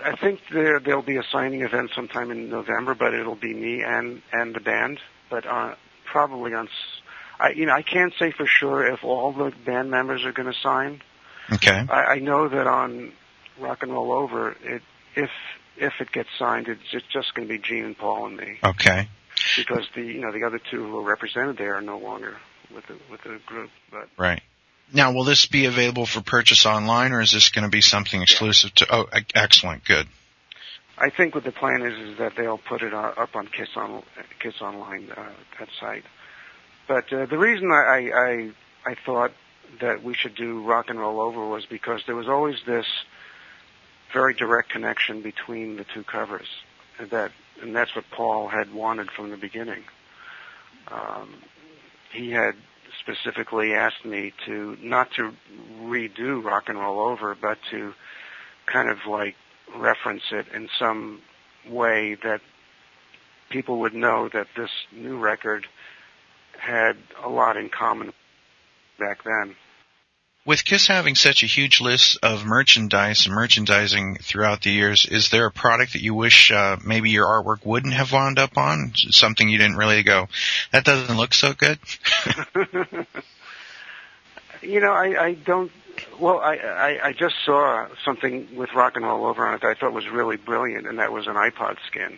[0.03, 3.83] I think there there'll be a signing event sometime in November, but it'll be me
[3.83, 4.99] and and the band.
[5.29, 7.01] But uh, probably on, s-
[7.39, 10.51] I you know I can't say for sure if all the band members are going
[10.51, 11.01] to sign.
[11.51, 11.85] Okay.
[11.89, 13.11] I, I know that on
[13.59, 14.81] Rock and Roll Over, it
[15.15, 15.29] if
[15.77, 18.57] if it gets signed, it's just, just going to be Gene and Paul and me
[18.63, 19.07] Okay.
[19.55, 22.37] because the you know the other two who are represented there are no longer
[22.73, 23.69] with the with the group.
[23.91, 24.41] But Right.
[24.91, 28.23] Now, will this be available for purchase online, or is this going to be something
[28.23, 28.87] exclusive to?
[28.89, 29.85] Oh, excellent.
[29.85, 30.07] Good.
[30.97, 33.69] I think what the plan is is that they'll put it uh, up on Kiss
[33.75, 34.03] on
[34.41, 36.03] Kiss Online uh, that site.
[36.87, 38.51] But uh, the reason I, I
[38.91, 39.31] I thought
[39.79, 42.87] that we should do Rock and Roll Over was because there was always this
[44.13, 46.47] very direct connection between the two covers,
[46.99, 49.83] and that and that's what Paul had wanted from the beginning.
[50.87, 51.35] Um,
[52.11, 52.55] he had
[52.99, 55.33] specifically asked me to not to
[55.81, 57.93] redo Rock and Roll Over, but to
[58.65, 59.35] kind of like
[59.75, 61.21] reference it in some
[61.67, 62.41] way that
[63.49, 65.67] people would know that this new record
[66.57, 68.13] had a lot in common
[68.99, 69.55] back then.
[70.49, 75.29] With Kiss having such a huge list of merchandise and merchandising throughout the years, is
[75.29, 78.93] there a product that you wish uh, maybe your artwork wouldn't have wound up on?
[78.95, 80.27] Something you didn't really go,
[80.71, 81.77] that doesn't look so good.
[84.63, 85.71] you know, I, I don't.
[86.19, 89.67] Well, I, I I just saw something with rock and roll over on it that
[89.67, 92.17] I thought was really brilliant, and that was an iPod skin,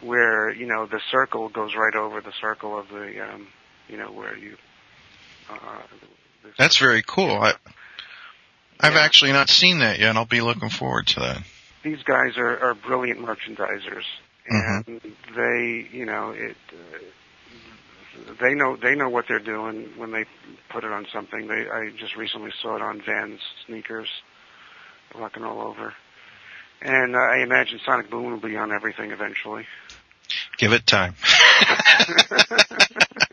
[0.00, 3.46] where you know the circle goes right over the circle of the, um,
[3.88, 4.56] you know, where you.
[5.48, 5.82] Uh,
[6.58, 7.30] That's very cool.
[7.30, 7.54] I,
[8.80, 10.10] I've actually not seen that yet.
[10.10, 11.42] and I'll be looking forward to that.
[11.82, 14.04] these guys are, are brilliant merchandisers,
[14.48, 15.00] and
[15.36, 16.56] they, you know, it.
[16.72, 16.98] Uh,
[18.40, 20.24] they know they know what they're doing when they
[20.70, 21.46] put it on something.
[21.46, 24.08] They I just recently saw it on Vans sneakers,
[25.14, 25.94] rock all over,
[26.82, 29.66] and uh, I imagine Sonic Boom will be on everything eventually.
[30.58, 31.14] Give it time.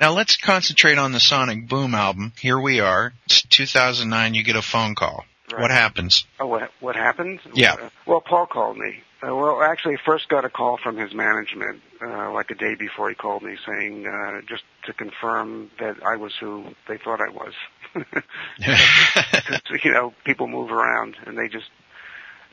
[0.00, 2.32] Now let's concentrate on the Sonic Boom album.
[2.40, 3.12] Here we are.
[3.26, 4.34] It's 2009.
[4.34, 5.24] You get a phone call.
[5.52, 5.62] Right.
[5.62, 6.24] What happens?
[6.40, 7.40] Oh, what what happened?
[7.54, 7.90] Yeah.
[8.06, 9.02] Well, Paul called me.
[9.22, 13.08] Uh, well, actually, first got a call from his management, uh, like a day before
[13.08, 17.30] he called me, saying uh, just to confirm that I was who they thought I
[17.30, 17.54] was.
[19.84, 21.70] you know, people move around, and they just.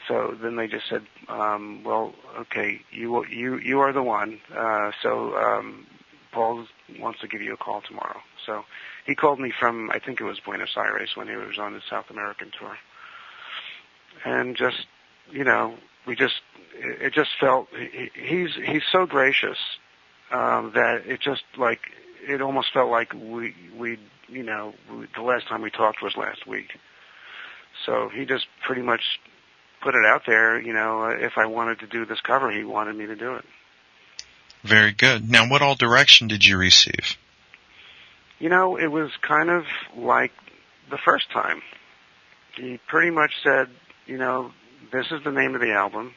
[0.07, 4.91] So then they just said, um, "Well, okay, you you you are the one." Uh,
[5.01, 5.87] so um,
[6.33, 6.65] Paul
[6.99, 8.19] wants to give you a call tomorrow.
[8.45, 8.63] So
[9.05, 11.83] he called me from I think it was Buenos Aires when he was on his
[11.89, 12.77] South American tour,
[14.25, 14.87] and just
[15.31, 16.41] you know we just
[16.75, 17.67] it, just felt
[18.15, 19.57] he's he's so gracious
[20.31, 21.79] um, that it just like
[22.27, 24.73] it almost felt like we we you know
[25.15, 26.77] the last time we talked was last week.
[27.85, 29.01] So he just pretty much
[29.81, 30.61] put it out there.
[30.61, 33.45] You know, if I wanted to do this cover, he wanted me to do it.
[34.63, 35.29] Very good.
[35.29, 37.17] Now, what all direction did you receive?
[38.39, 40.31] You know, it was kind of like
[40.89, 41.61] the first time.
[42.55, 43.67] He pretty much said,
[44.05, 44.51] you know,
[44.91, 46.13] this is the name of the album.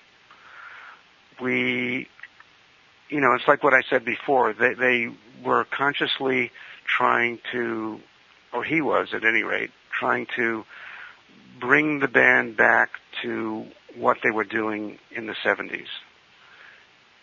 [1.41, 2.09] We,
[3.09, 4.53] you know, it's like what I said before.
[4.53, 5.09] They, they
[5.45, 6.51] were consciously
[6.87, 8.01] trying to,
[8.53, 10.65] or he was at any rate, trying to
[11.61, 12.91] bring the band back
[13.23, 15.87] to what they were doing in the 70s.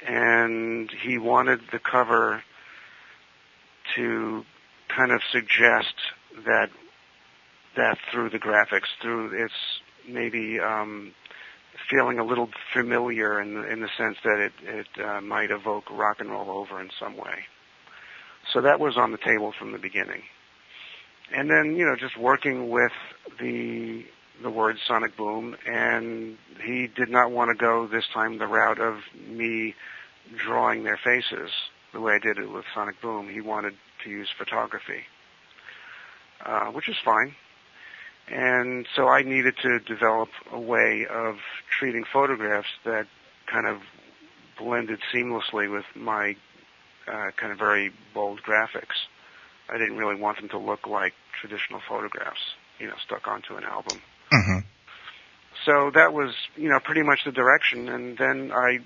[0.07, 2.43] And he wanted the cover
[3.95, 4.45] to
[4.95, 5.93] kind of suggest
[6.45, 6.69] that
[7.75, 9.53] that through the graphics, through its
[10.07, 11.13] maybe um,
[11.89, 16.19] feeling a little familiar in in the sense that it it uh, might evoke rock
[16.19, 17.45] and roll over in some way.
[18.51, 20.23] So that was on the table from the beginning.
[21.35, 22.91] And then you know just working with
[23.39, 24.05] the
[24.41, 28.79] the word sonic boom and he did not want to go this time the route
[28.79, 29.75] of me
[30.35, 31.51] drawing their faces
[31.93, 33.29] the way I did it with sonic boom.
[33.29, 35.03] He wanted to use photography,
[36.45, 37.35] uh, which is fine.
[38.27, 41.37] And so I needed to develop a way of
[41.69, 43.07] treating photographs that
[43.45, 43.81] kind of
[44.57, 46.35] blended seamlessly with my
[47.07, 49.07] uh, kind of very bold graphics.
[49.69, 53.63] I didn't really want them to look like traditional photographs, you know, stuck onto an
[53.63, 54.01] album.
[54.33, 54.59] Mm-hmm.
[55.65, 57.87] So that was, you know, pretty much the direction.
[57.87, 58.79] And then I,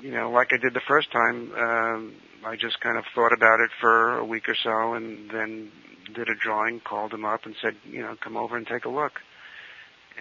[0.00, 2.14] you know, like I did the first time, um,
[2.44, 5.70] I just kind of thought about it for a week or so, and then
[6.14, 8.88] did a drawing, called him up, and said, you know, come over and take a
[8.88, 9.20] look.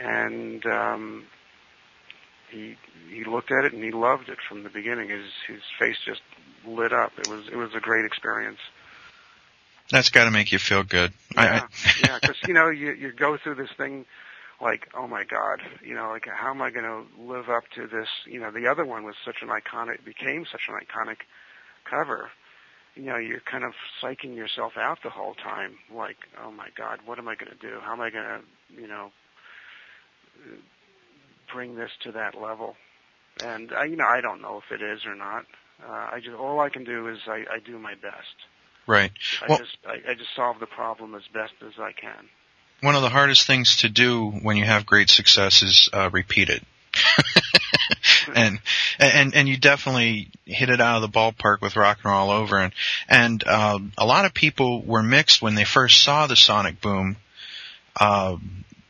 [0.02, 1.26] And um,
[2.50, 2.76] he
[3.10, 5.10] he looked at it and he loved it from the beginning.
[5.10, 6.22] His his face just
[6.66, 7.12] lit up.
[7.18, 8.60] It was it was a great experience.
[9.92, 11.14] That's got to make you feel good.
[11.36, 14.06] I, Yeah, I, yeah, because you know you you go through this thing
[14.62, 17.88] like oh my god, you know like how am I going to live up to
[17.88, 18.08] this?
[18.26, 21.18] You know the other one was such an iconic became such an iconic
[21.90, 22.30] cover.
[22.96, 25.78] You know you're kind of psyching yourself out the whole time.
[25.94, 27.80] Like oh my god, what am I going to do?
[27.82, 29.12] How am I going to you know
[31.52, 32.76] bring this to that level?
[33.44, 35.46] And I, you know I don't know if it is or not.
[35.84, 38.36] Uh, I just all I can do is I, I do my best.
[38.88, 39.12] right.
[39.42, 42.30] I Well, just I, I just solve the problem as best as I can.
[42.84, 46.50] One of the hardest things to do when you have great success is uh, repeat
[46.50, 46.64] it.
[48.36, 48.60] and
[49.00, 52.58] and and you definitely hit it out of the ballpark with rock and roll over
[52.60, 52.72] and
[53.10, 57.18] and um, a lot of people were mixed when they first saw the sonic boom
[58.00, 58.38] uh,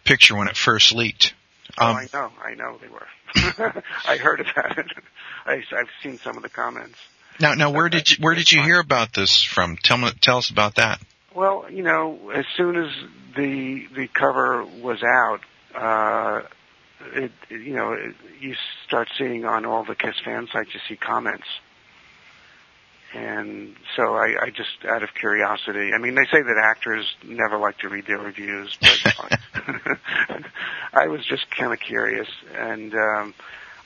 [0.03, 1.33] picture when it first leaked.
[1.77, 3.07] Oh, Um, I know, I know they were.
[4.05, 4.87] I heard about it.
[5.45, 6.97] I, I've seen some of the comments.
[7.39, 9.77] now now where did you where did you hear about this from?
[9.77, 10.99] Tell me tell us about that.
[11.35, 12.91] Well, you know, as soon as
[13.35, 15.39] the the cover was out,
[15.73, 16.41] uh,
[17.15, 20.79] it, it you know it, you start seeing on all the Kiss fan sites you
[20.87, 21.47] see comments,
[23.15, 25.91] and so I, I just out of curiosity.
[25.93, 29.39] I mean, they say that actors never like to read their reviews, but
[30.93, 33.33] I was just kind of curious, and um,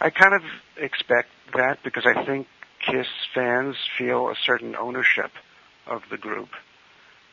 [0.01, 0.41] I kind of
[0.75, 2.47] expect that because I think
[2.79, 5.31] Kiss fans feel a certain ownership
[5.85, 6.49] of the group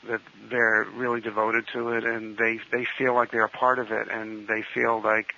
[0.08, 3.90] that they're really devoted to it and they they feel like they're a part of
[3.90, 5.34] it and they feel like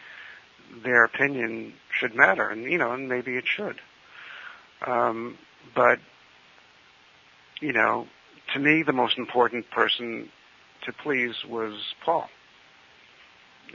[0.84, 3.80] their opinion should matter and you know and maybe it should.
[4.86, 5.38] Um
[5.74, 5.98] but
[7.60, 8.06] you know
[8.54, 10.28] to me the most important person
[10.84, 11.74] to please was
[12.04, 12.28] Paul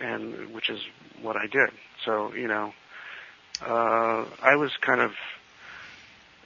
[0.02, 0.80] and which is
[1.22, 1.70] what I did.
[2.06, 2.74] So you know
[3.66, 5.12] uh I was kind of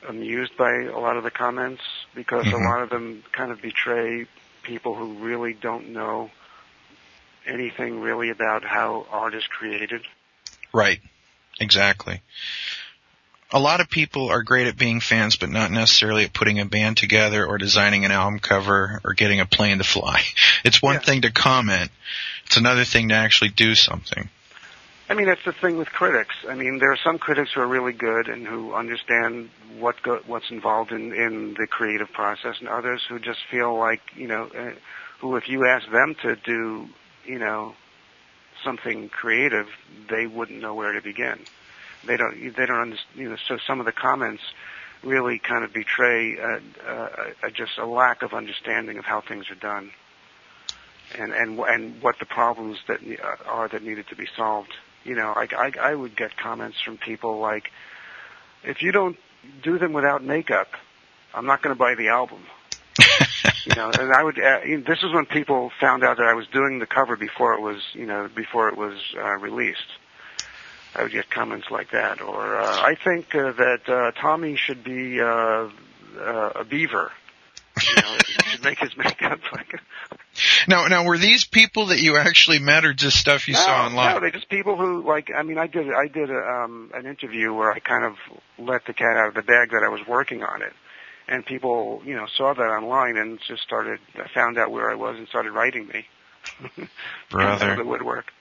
[0.07, 1.81] amused by a lot of the comments
[2.13, 2.53] because Mhm.
[2.53, 4.25] a lot of them kind of betray
[4.63, 6.31] people who really don't know
[7.45, 10.01] anything really about how art is created.
[10.73, 10.99] Right.
[11.59, 12.21] Exactly.
[13.51, 16.65] A lot of people are great at being fans, but not necessarily at putting a
[16.65, 20.21] band together or designing an album cover or getting a plane to fly.
[20.65, 21.01] It's one Yeah.
[21.01, 21.91] thing to comment.
[22.47, 24.29] It's another thing to actually do something.
[25.07, 26.33] I mean, that's the thing with critics.
[26.49, 30.23] I mean, there are some critics who are really good and who understand what go-
[30.25, 34.45] what's involved in in the creative process, and others who just feel like you know,
[34.57, 34.71] uh,
[35.19, 36.87] who if you ask them to do,
[37.23, 37.75] you know,
[38.63, 39.67] something creative,
[40.09, 41.39] they wouldn't know where to begin.
[42.07, 42.35] They don't.
[42.55, 43.15] They don't understand.
[43.15, 44.41] You know, so some of the comments
[45.03, 47.09] really kind of betray uh, uh,
[47.43, 49.91] uh, just a lack of understanding of how things are done,
[51.17, 52.99] and and and what the problems that
[53.45, 54.73] are that needed to be solved.
[55.05, 57.71] You know, I, I I would get comments from people like,
[58.63, 59.17] if you don't
[59.63, 60.67] do them without makeup,
[61.33, 62.39] I'm not going to buy the album.
[63.65, 64.39] you know, and I would.
[64.39, 67.15] Uh, you know, this is when people found out that I was doing the cover
[67.15, 69.87] before it was, you know, before it was uh, released.
[70.95, 74.83] I would get comments like that, or uh, I think uh, that uh, Tommy should
[74.83, 77.11] be uh, uh, a beaver.
[77.77, 78.17] You know,
[78.55, 79.81] should make his makeup like.
[80.67, 83.85] Now, now were these people that you actually met, or just stuff you no, saw
[83.85, 84.15] online?
[84.15, 85.31] No, they're just people who like.
[85.35, 88.15] I mean, I did I did a, um, an interview where I kind of
[88.57, 90.73] let the cat out of the bag that I was working on it,
[91.27, 93.99] and people you know saw that online and just started
[94.33, 96.05] found out where I was and started writing me.
[97.29, 97.65] Brother.
[97.65, 98.31] Out of the woodwork.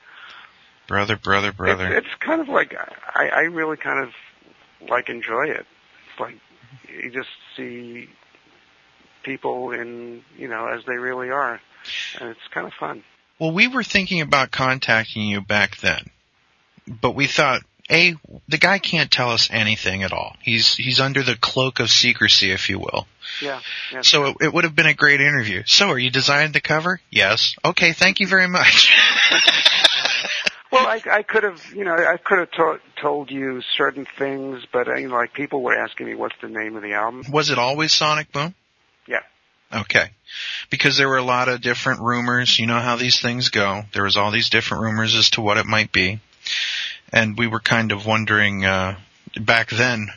[0.86, 1.96] Brother, brother, brother.
[1.96, 2.74] It's, it's kind of like
[3.14, 4.10] I, I really kind of
[4.88, 5.66] like enjoy it.
[6.10, 6.34] It's like
[7.02, 8.08] you just see
[9.24, 11.60] people in you know as they really are,
[12.20, 13.02] and it's kind of fun.
[13.38, 16.10] Well, we were thinking about contacting you back then,
[16.86, 18.14] but we thought, a
[18.48, 20.36] the guy can't tell us anything at all.
[20.40, 23.06] He's he's under the cloak of secrecy, if you will.
[23.42, 23.60] Yeah.
[23.92, 24.02] yeah.
[24.02, 25.62] So it, it would have been a great interview.
[25.66, 27.00] So, are you designing the cover?
[27.10, 27.56] Yes.
[27.64, 27.92] Okay.
[27.92, 28.94] Thank you very much.
[30.74, 34.64] Well, I, I could have, you know, I could have to- told you certain things,
[34.72, 37.24] but uh, you know, like people were asking me what's the name of the album.
[37.30, 38.56] Was it always Sonic Boom?
[39.74, 40.10] Okay.
[40.70, 42.58] Because there were a lot of different rumors.
[42.58, 43.82] You know how these things go.
[43.92, 46.20] There was all these different rumors as to what it might be.
[47.12, 48.96] And we were kind of wondering, uh,
[49.40, 50.08] back then,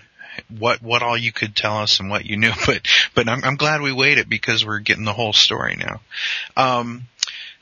[0.58, 2.52] what, what all you could tell us and what you knew.
[2.66, 6.02] But, but I'm, I'm glad we waited because we're getting the whole story now.
[6.56, 7.04] Um,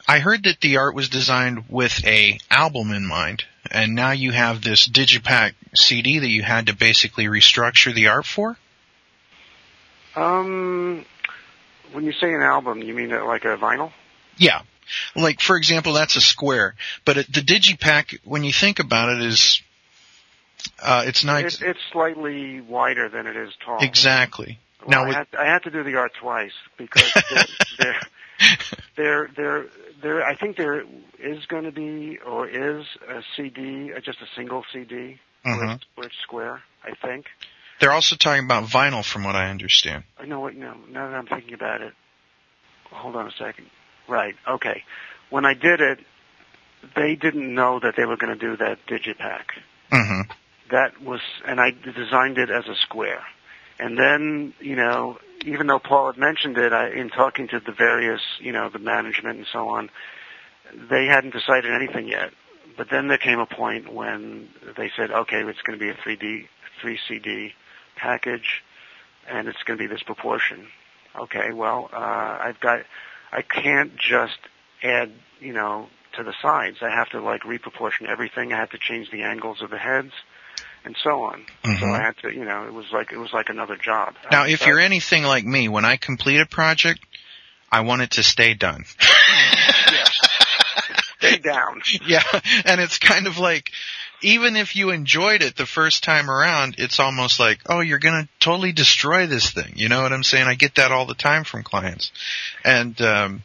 [0.07, 4.31] I heard that the art was designed with a album in mind, and now you
[4.31, 8.57] have this digipack CD that you had to basically restructure the art for.
[10.15, 11.05] Um,
[11.95, 13.91] when you say an album, you mean like a vinyl?
[14.37, 14.61] Yeah.
[15.15, 16.75] Like, for example, that's a square.
[17.05, 19.61] But it, the digipack, when you think about it, is,
[20.83, 21.61] uh, it's nice.
[21.61, 23.79] It, it's slightly wider than it is tall.
[23.81, 24.59] Exactly.
[24.81, 27.11] Well, now, I, with, had, I had to do the art twice because
[28.95, 29.65] there, there,
[30.01, 30.23] there.
[30.23, 30.83] I think there
[31.19, 35.75] is going to be or is a CD, uh, just a single CD, Mhm.
[35.75, 36.61] it's, it's square.
[36.83, 37.25] I think.
[37.80, 40.03] They're also talking about vinyl, from what I understand.
[40.17, 40.55] I know what.
[40.55, 41.93] No, now that I'm thinking about it,
[42.91, 43.69] hold on a second.
[44.07, 44.36] Right.
[44.47, 44.84] Okay.
[45.30, 45.99] When I did it,
[46.95, 49.45] they didn't know that they were going to do that digipack.
[49.91, 50.21] hmm
[50.71, 53.23] That was, and I designed it as a square.
[53.80, 57.71] And then, you know, even though Paul had mentioned it, I, in talking to the
[57.71, 59.89] various, you know, the management and so on,
[60.89, 62.32] they hadn't decided anything yet.
[62.78, 65.93] But then there came a point when they said, okay, it's going to be a
[65.93, 66.47] 3D,
[66.82, 67.53] 3 CD
[67.95, 68.63] package,
[69.27, 70.67] and it's going to be this proportion.
[71.19, 71.95] Okay, well, uh,
[72.41, 72.81] I've got,
[73.31, 74.37] I can't just
[74.83, 75.87] add, you know,
[76.17, 76.77] to the sides.
[76.81, 78.53] I have to like reproportion everything.
[78.53, 80.11] I have to change the angles of the heads,
[80.83, 81.45] and so on.
[81.63, 81.93] So Mhm.
[81.99, 84.15] I had to, you know, it was like it was like another job.
[84.31, 86.99] Now, if So- you're anything like me, when I complete a project,
[87.71, 88.85] I want it to stay done.
[91.19, 91.81] stay down.
[92.05, 92.23] yeah,
[92.65, 93.71] and it's kind of like,
[94.26, 98.28] even if you enjoyed it the first time around, it's almost like, oh, you're gonna
[98.39, 99.73] totally destroy this thing.
[99.76, 100.47] You know what I'm saying?
[100.47, 102.11] I get that all the time from clients,
[102.63, 103.43] and um,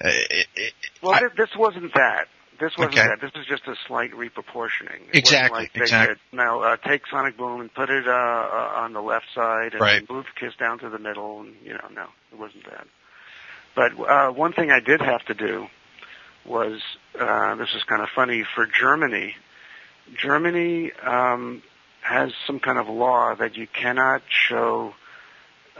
[0.00, 2.28] it, it, Well, thi- this wasn't that.
[2.58, 3.06] This wasn't Okay.
[3.06, 3.20] that.
[3.20, 5.10] This is just a slight reproportioning.
[5.12, 6.14] It Exactly, Like they exactly.
[6.14, 9.72] said, now uh, take Sonic Boom and put it uh, uh, on the left side,
[9.72, 10.08] and Right.
[10.10, 12.86] move Kiss down to the middle, and you know, no, it wasn't that.
[13.74, 15.66] But uh, one thing I did have to do
[16.46, 16.80] was
[17.20, 19.34] uh, this is kind of funny for Germany.
[20.14, 21.62] Germany um,
[22.02, 24.94] has some kind of law that you cannot show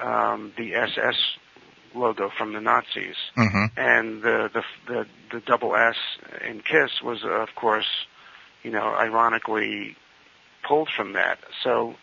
[0.01, 1.17] um, the SS
[1.95, 3.71] logo from the Nazis Mhm.
[3.77, 5.97] and the, the the the double S
[6.47, 7.87] in Kiss was, uh, of course,
[8.63, 9.97] you know, ironically
[10.63, 11.39] pulled from that.
[11.63, 11.97] So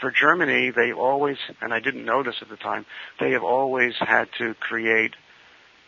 [0.00, 2.86] for Germany, they always, and I didn't know this at the time,
[3.18, 5.14] they have always had to create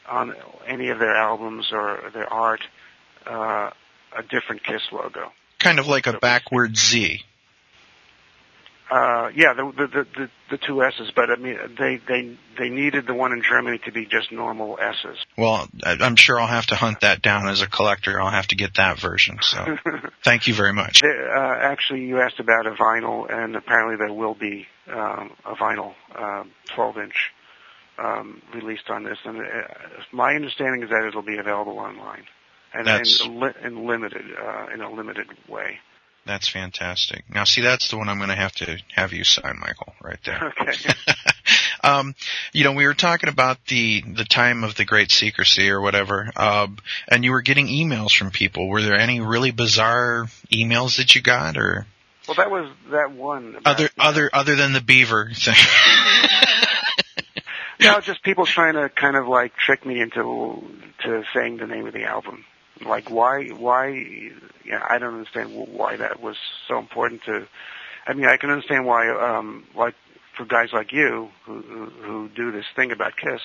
[0.09, 0.35] on
[0.67, 2.61] any of their albums or their art
[3.27, 3.71] uh,
[4.17, 5.33] a different Kiss logo.
[5.63, 7.23] Kind of like a backward Z.
[8.93, 13.07] Uh, yeah, the, the the the two S's, but I mean, they they they needed
[13.07, 15.17] the one in Germany to be just normal S's.
[15.39, 18.21] Well, I'm sure I'll have to hunt that down as a collector.
[18.21, 19.39] I'll have to get that version.
[19.41, 19.79] So,
[20.25, 21.01] thank you very much.
[21.01, 25.55] There, uh, actually, you asked about a vinyl, and apparently there will be um, a
[25.55, 27.31] vinyl, um 12-inch,
[27.97, 29.17] um, released on this.
[29.25, 29.43] And uh,
[30.13, 32.25] my understanding is that it'll be available online,
[32.75, 35.79] and, That's- and li- in limited, uh, in a limited way.
[36.25, 37.25] That's fantastic.
[37.29, 40.21] Now, see, that's the one I'm going to have to have you sign, Michael, right
[40.25, 40.53] there.
[40.61, 40.73] Okay.
[41.83, 42.15] um,
[42.53, 46.31] you know, we were talking about the the time of the great secrecy or whatever,
[46.37, 48.69] um, and you were getting emails from people.
[48.69, 51.87] Were there any really bizarre emails that you got, or
[52.29, 53.57] Well, that was that one.
[53.57, 55.57] about- other other other than the beaver thing?
[57.81, 60.63] No, just people trying to kind of like trick me into
[61.03, 62.45] to saying the name of the album.
[62.81, 63.89] Like why why
[64.65, 66.37] yeah, I don't understand why that was
[66.69, 67.47] so important to
[68.07, 69.95] I mean, I can understand why um like
[70.37, 73.41] for guys like you who who, who do this thing about Kiss,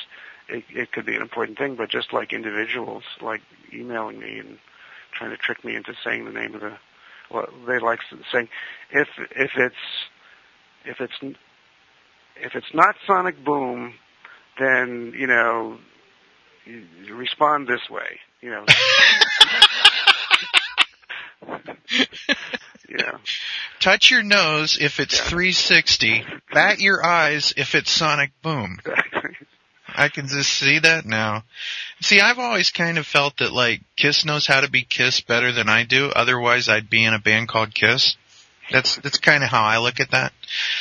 [0.47, 3.41] it it could be an important thing, but just like individuals like
[3.73, 4.57] emailing me and
[5.11, 6.77] trying to trick me into saying the name of the
[7.29, 7.99] what they like
[8.31, 8.47] saying
[8.91, 9.75] if if it's
[10.85, 11.37] if it's
[12.37, 13.93] if it's not Sonic Boom
[14.59, 15.77] then you know
[17.09, 18.65] respond this way you know
[22.89, 23.17] yeah
[23.79, 26.25] Touch your nose if it's 360.
[26.51, 28.79] Bat your eyes if it's Sonic Boom.
[29.95, 31.43] I can just see that now.
[32.01, 35.51] See, I've always kind of felt that like Kiss knows how to be Kiss better
[35.51, 36.11] than I do.
[36.13, 38.17] Otherwise, I'd be in a band called Kiss.
[38.71, 40.33] That's that's kind of how I look at that.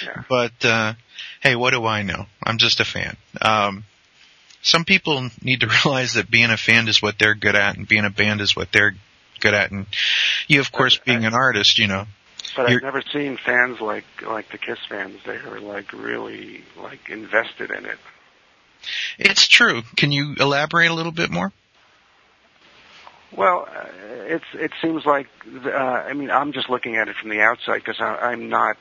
[0.03, 0.23] Yeah.
[0.29, 0.95] But uh
[1.41, 2.27] hey, what do I know?
[2.43, 3.17] I'm just a fan.
[3.41, 3.85] Um
[4.67, 7.89] some people need to realize that being a fan is what they're good at and
[7.89, 8.95] being a band is what they're
[9.41, 9.87] good at and
[10.49, 12.07] you of course being an artist, you know.
[12.57, 17.09] but I've never seen fans like like the Kiss fans they are like really like
[17.11, 17.99] invested in it
[19.19, 19.83] It's true.
[19.97, 21.53] Can you elaborate a little bit more?
[23.37, 23.89] Well, uh,
[24.35, 25.29] it's it seems like
[25.64, 28.77] uh, I mean I'm just looking at it from the outside because I'm not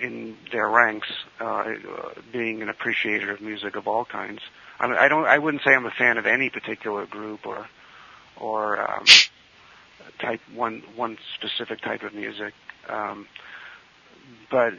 [0.00, 1.08] in their ranks,
[1.40, 1.74] uh, uh,
[2.32, 4.40] being an appreciator of music of all kinds.
[4.82, 7.66] I, mean, I don't I wouldn't say I'm a fan of any particular group or
[8.36, 9.04] or um,
[10.20, 12.52] type one one specific type of music,
[12.88, 13.26] um,
[14.50, 14.74] but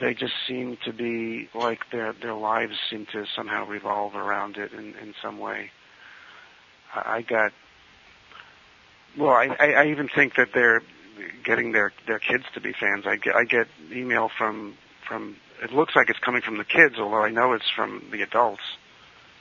[0.00, 4.72] they just seem to be like their their lives seem to somehow revolve around it
[4.72, 5.70] in in some way.
[6.94, 7.52] I I got
[9.18, 10.82] well, I, I, I even think that they're
[11.44, 13.06] getting their their kids to be fans.
[13.06, 14.76] I get I get email from
[15.08, 18.22] from it looks like it's coming from the kids, although I know it's from the
[18.22, 18.62] adults,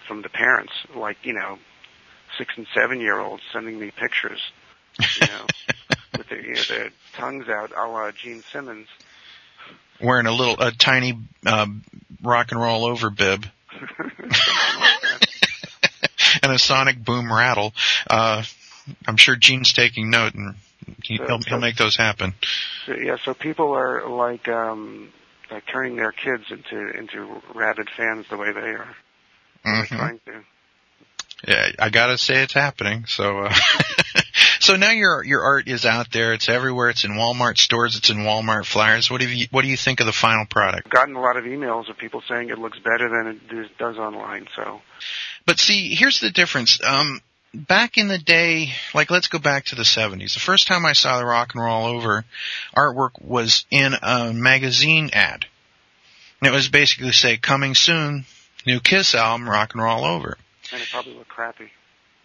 [0.10, 1.57] from the parents, like you know,
[2.38, 4.41] six and seven year olds sending me pictures,
[5.22, 5.45] you know,
[6.18, 8.88] with their you know, their tongues out, a la Gene Simmons.
[10.01, 11.84] Wearing a little a tiny um,
[12.24, 13.45] rock and roll over bib
[16.43, 17.74] and a Sonic Boom rattle.
[18.10, 18.43] Uh,
[19.07, 20.55] I'm sure Gene's taking note and
[21.03, 22.34] he, So- he'll, he'll make those happen.
[22.86, 25.10] So, yeah, so people are like um
[25.51, 28.95] like turning their kids into into rabid fans the way they are.
[29.66, 29.88] Mhm.
[29.88, 30.43] trying to.
[31.47, 33.05] Yeah, I gotta say it's happening.
[33.07, 33.53] So, uh,
[34.60, 36.34] so now your your art is out there.
[36.34, 36.89] It's everywhere.
[36.89, 37.95] It's in Walmart stores.
[37.95, 39.10] It's in Walmart flyers.
[39.10, 40.88] What do you What do you think of the final product?
[40.88, 43.72] I've gotten a lot of emails of people saying it looks better than it does-
[43.78, 44.47] does online.
[44.55, 44.82] So
[45.45, 46.80] But see, here's the difference.
[46.84, 47.22] Um,
[47.53, 50.34] back in the day, like let's go back to the 70s.
[50.34, 52.26] The first time I saw the rock and roll over
[52.76, 55.45] artwork was in a magazine ad.
[56.41, 58.26] And it was basically say, coming soon,
[58.66, 60.38] new Kiss album, rock and roll over.
[60.72, 61.72] and it probably looked crappy.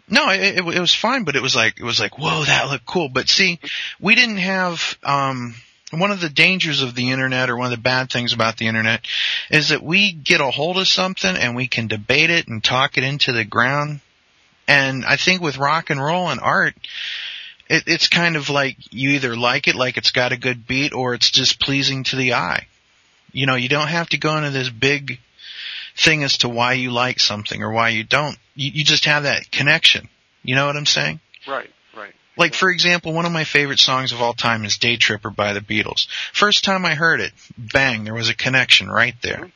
[0.08, 2.68] No, it, it, it was fine, but it was like, it was like, whoa, that
[2.68, 3.08] looked cool.
[3.08, 3.58] But see,
[4.00, 5.54] we didn't have, um,
[5.90, 8.66] one of the dangers of the internet or one of the bad things about the
[8.66, 9.06] internet
[9.50, 12.98] is that we get a hold of something and we can debate it and talk
[12.98, 14.00] it into the ground.
[14.66, 16.74] And I think with rock and roll and art,
[17.68, 20.92] it, it's kind of like you either like it, like it's got a good beat,
[20.92, 22.66] or it's just pleasing to the eye.
[23.32, 25.18] You know, you don't have to go into this big
[25.96, 28.36] thing as to why you like something or why you don't.
[28.54, 30.08] You, you just have that connection.
[30.42, 31.20] You know what I'm saying?
[31.46, 32.12] Right, right.
[32.36, 35.52] Like for example, one of my favorite songs of all time is Day Tripper by
[35.52, 36.06] the Beatles.
[36.32, 39.50] First time I heard it, bang, there was a connection right there.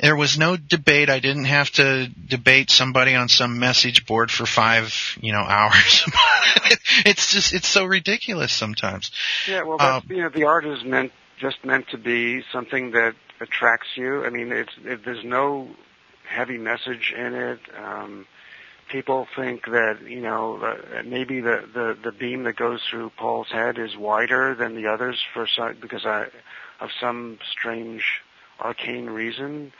[0.00, 1.10] There was no debate.
[1.10, 6.04] I didn't have to debate somebody on some message board for five, you know, hours.
[7.04, 9.10] it's just, it's so ridiculous sometimes.
[9.48, 13.14] Yeah, well, Um, you know, the art is meant just meant to be something that
[13.40, 14.24] attracts you.
[14.24, 15.68] I mean, it's it, there's no
[16.28, 17.60] heavy message in it.
[17.76, 18.26] Um,
[18.90, 23.48] people think that you know uh, maybe the, the the beam that goes through Paul's
[23.50, 26.26] head is wider than the others for some, because I,
[26.80, 28.02] of some strange
[28.60, 29.72] arcane reason,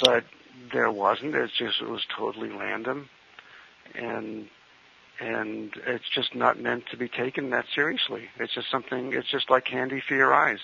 [0.00, 0.24] but
[0.72, 1.34] there wasn't.
[1.34, 3.08] It's just it was totally random,
[3.94, 4.48] and
[5.20, 8.24] and it's just not meant to be taken that seriously.
[8.38, 9.12] It's just something.
[9.12, 10.58] It's just like candy for your eyes.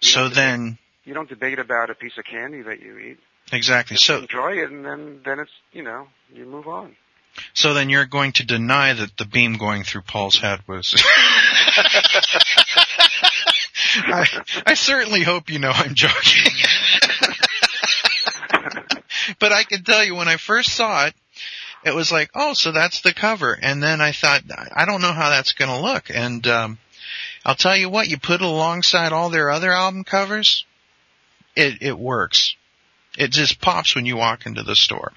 [0.00, 3.18] So then, You don't debate about a piece of candy that you eat.
[3.52, 3.96] exactly.
[3.96, 6.96] So, Enjoy it, and then then it's you know you move on.
[7.54, 10.94] so then you're going to deny that the beam going through Paul's head was.
[13.98, 14.26] I,
[14.66, 16.52] I certainly hope you know I'm joking.
[19.38, 21.14] but I can tell you when I first saw it,
[21.84, 23.58] it was like, oh, so that's the cover.
[23.60, 24.42] And then I thought,
[24.74, 26.10] I don't know how that's going to look.
[26.12, 26.78] And um,
[27.44, 30.65] I'll tell you what, you put it alongside all their other album covers,
[31.56, 32.54] it it works.
[33.18, 35.12] It just pops when you walk into the store.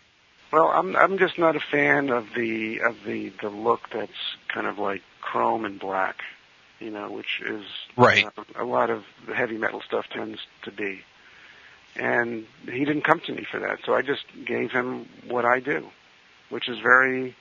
[0.51, 4.11] Well, I'm I'm just not a fan of the of the the look that's
[4.53, 6.21] kind of like chrome and black,
[6.79, 7.63] you know, which is
[7.95, 8.25] Right.
[8.25, 11.01] uh, a lot of the heavy metal stuff tends to be.
[11.95, 15.59] And he didn't come to me for that, so I just gave him what I
[15.59, 15.87] do,
[16.49, 17.35] which is very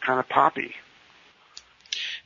[0.00, 0.74] kind of poppy.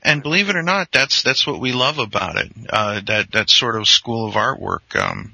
[0.04, 2.52] And believe it or not, that's that's what we love about it.
[2.68, 4.94] Uh, that that sort of school of artwork.
[4.94, 5.32] Um,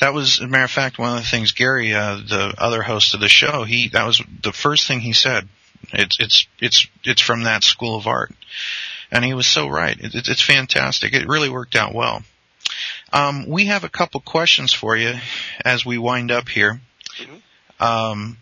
[0.00, 2.82] that was, as a matter of fact, one of the things Gary, uh, the other
[2.82, 5.48] host of the show, he that was the first thing he said.
[5.92, 8.32] It's it's it's it's from that school of art,
[9.10, 9.98] and he was so right.
[9.98, 11.12] It, it, it's fantastic.
[11.12, 12.22] It really worked out well.
[13.12, 15.14] Um, we have a couple questions for you
[15.64, 16.80] as we wind up here,
[17.80, 18.36] um,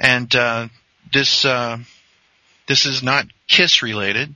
[0.00, 0.66] and uh,
[1.12, 1.78] this uh,
[2.66, 4.34] this is not Kiss related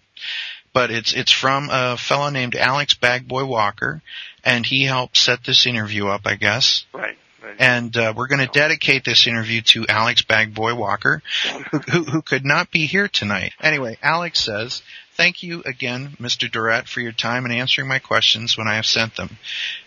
[0.75, 4.03] but it's it's from a fellow named Alex Bagboy Walker,
[4.43, 6.85] and he helped set this interview up, I guess.
[6.93, 7.17] Right.
[7.43, 7.57] right.
[7.59, 11.23] And uh, we're going to dedicate this interview to Alex Bagboy Walker,
[11.71, 13.53] who, who, who could not be here tonight.
[13.61, 14.83] Anyway, Alex says,
[15.17, 16.51] "Thank you again, Mr.
[16.51, 19.39] Doret, for your time and answering my questions when I have sent them.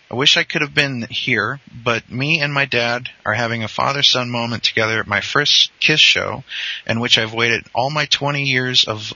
[0.10, 3.68] I wish I could have been here, but me and my dad are having a
[3.68, 6.46] father-son moment together at my first Kiss show,
[6.86, 9.12] in which I've waited all my 20 years of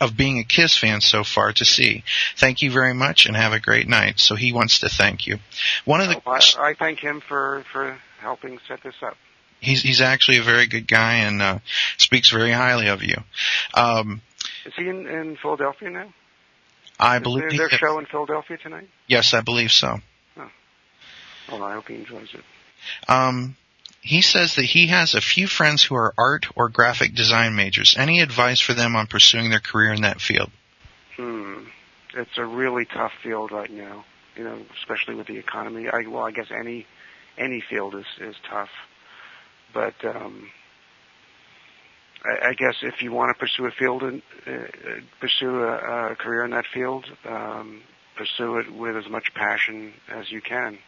[0.00, 2.04] of being a Kiss fan so far to see.
[2.36, 4.18] Thank you very much and have a great night.
[4.20, 5.38] So he wants to thank you.
[5.84, 9.16] One of the I, I thank him for for helping set this up.
[9.60, 11.58] he's he's actually a very good guy and uh,
[11.98, 13.16] speaks very highly of you.
[13.74, 14.22] Um,
[14.66, 16.12] Is he in, in Philadelphia now?
[16.98, 18.88] I Is believe there, he, their show in Philadelphia tonight?
[19.06, 19.98] yes, I believe so.
[21.50, 22.44] Well, I hope he enjoys it.
[23.08, 23.56] Um,
[24.00, 27.94] he says that he has a few friends who are art or graphic design majors.
[27.98, 30.50] Any advice for them on pursuing their career in that field?
[31.16, 31.64] Hmm.
[32.14, 34.04] It's a really tough field right now.
[34.36, 35.88] You know, especially with the economy.
[35.88, 36.86] I well, I guess any
[37.36, 38.70] any field is is tough.
[39.74, 40.48] But um,
[42.24, 46.16] I, I guess if you want to pursue a field and uh, pursue a, a
[46.16, 47.82] career in that field, um,
[48.16, 50.78] pursue it with as much passion as you can.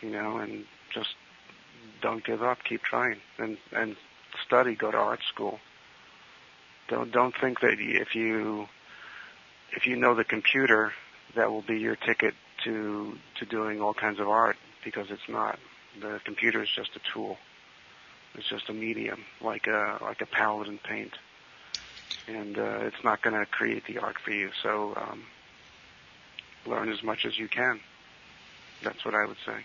[0.00, 1.10] You know, and just
[2.00, 2.58] don't give up.
[2.64, 3.96] Keep trying and and
[4.44, 4.74] study.
[4.74, 5.58] Go to art school.
[6.88, 8.68] Don't don't think that if you
[9.72, 10.92] if you know the computer,
[11.34, 12.34] that will be your ticket
[12.64, 15.58] to to doing all kinds of art because it's not.
[16.00, 17.38] The computer is just a tool.
[18.34, 21.12] It's just a medium, like a like a palette and paint,
[22.26, 24.50] and uh, it's not going to create the art for you.
[24.62, 25.24] So um,
[26.66, 27.80] learn as much as you can.
[28.82, 29.64] That's what I would say.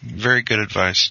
[0.00, 1.10] Very good advice.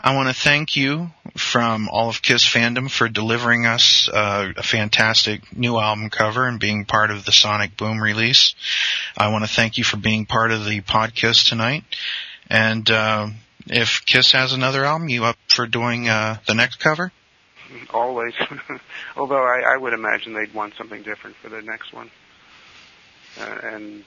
[0.00, 4.62] I want to thank you from all of Kiss fandom for delivering us uh, a
[4.62, 8.56] fantastic new album cover and being part of the Sonic Boom release.
[9.16, 11.84] I want to thank you for being part of the podcast tonight.
[12.50, 13.28] And uh,
[13.68, 17.12] if Kiss has another album, you up for doing uh, the next cover?
[17.90, 18.34] Always.
[19.16, 22.10] Although I, I would imagine they'd want something different for the next one.
[23.38, 24.04] Uh, and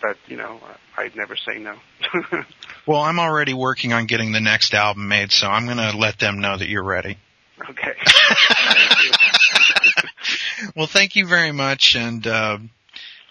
[0.00, 0.60] but you know,
[0.96, 1.74] I'd never say no.
[2.86, 6.18] Well, I'm already working on getting the next album made, so I'm going to let
[6.18, 7.18] them know that you're ready.
[7.70, 7.92] okay.
[10.76, 12.58] Well, thank you very much, and uh,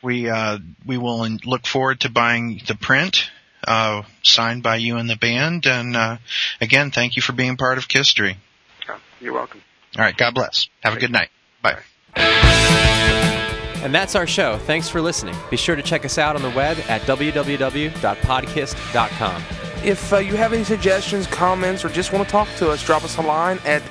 [0.03, 3.29] we uh, we will in- look forward to buying the print
[3.67, 5.65] uh, signed by you and the band.
[5.67, 6.17] And uh,
[6.59, 8.35] again, thank you for being part of Kistery.
[8.87, 9.61] Oh, You're welcome.
[9.97, 10.69] All right, God bless.
[10.81, 11.29] Have a good night.
[11.61, 13.25] Bye.
[13.81, 14.57] And that's our show.
[14.59, 15.35] Thanks for listening.
[15.49, 19.43] Be sure to check us out on the web at www.podkist.com.
[19.83, 23.03] If uh, you have any suggestions, comments, or just want to talk to us, drop
[23.03, 23.81] us a line at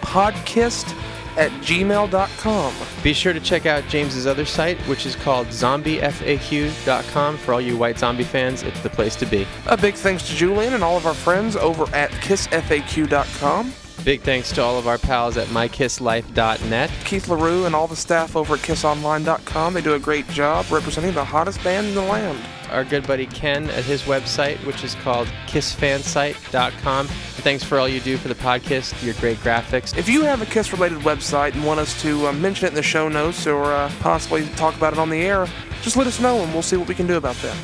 [0.00, 0.94] podkist
[1.36, 2.74] at gmail.com.
[3.02, 7.38] Be sure to check out James's other site, which is called zombiefaq.com.
[7.38, 9.46] For all you white zombie fans, it's the place to be.
[9.66, 13.72] A big thanks to Julian and all of our friends over at kissfaq.com.
[14.04, 16.90] Big thanks to all of our pals at mykisslife.net.
[17.04, 19.74] Keith Leroux and all the staff over at kissonline.com.
[19.74, 22.38] They do a great job representing the hottest band in the land.
[22.70, 27.06] Our good buddy Ken at his website, which is called kissfansite.com.
[27.08, 29.96] Thanks for all you do for the podcast, your great graphics.
[29.96, 32.74] If you have a Kiss related website and want us to uh, mention it in
[32.74, 35.46] the show notes or uh, possibly talk about it on the air,
[35.82, 37.56] just let us know and we'll see what we can do about that.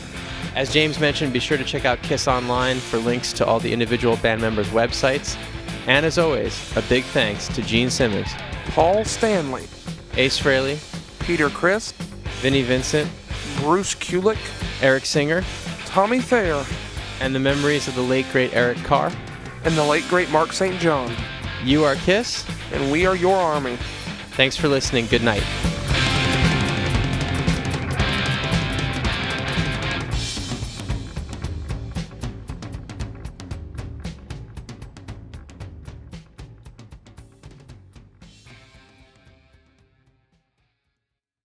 [0.54, 3.72] As James mentioned, be sure to check out Kiss Online for links to all the
[3.72, 5.36] individual band members' websites.
[5.86, 8.28] And as always, a big thanks to Gene Simmons,
[8.70, 9.66] Paul Stanley,
[10.14, 10.78] Ace Frehley,
[11.20, 11.92] Peter Criss,
[12.40, 13.10] Vinnie Vincent,
[13.58, 14.38] Bruce Kulick,
[14.82, 15.44] Eric Singer,
[15.86, 16.64] Tommy Thayer,
[17.20, 19.12] and the memories of the late great Eric Carr.
[19.64, 20.78] and the late great Mark St.
[20.80, 21.14] John.
[21.62, 22.44] You are Kiss.
[22.72, 23.78] And we are your army.
[24.32, 25.06] Thanks for listening.
[25.06, 25.44] Good night.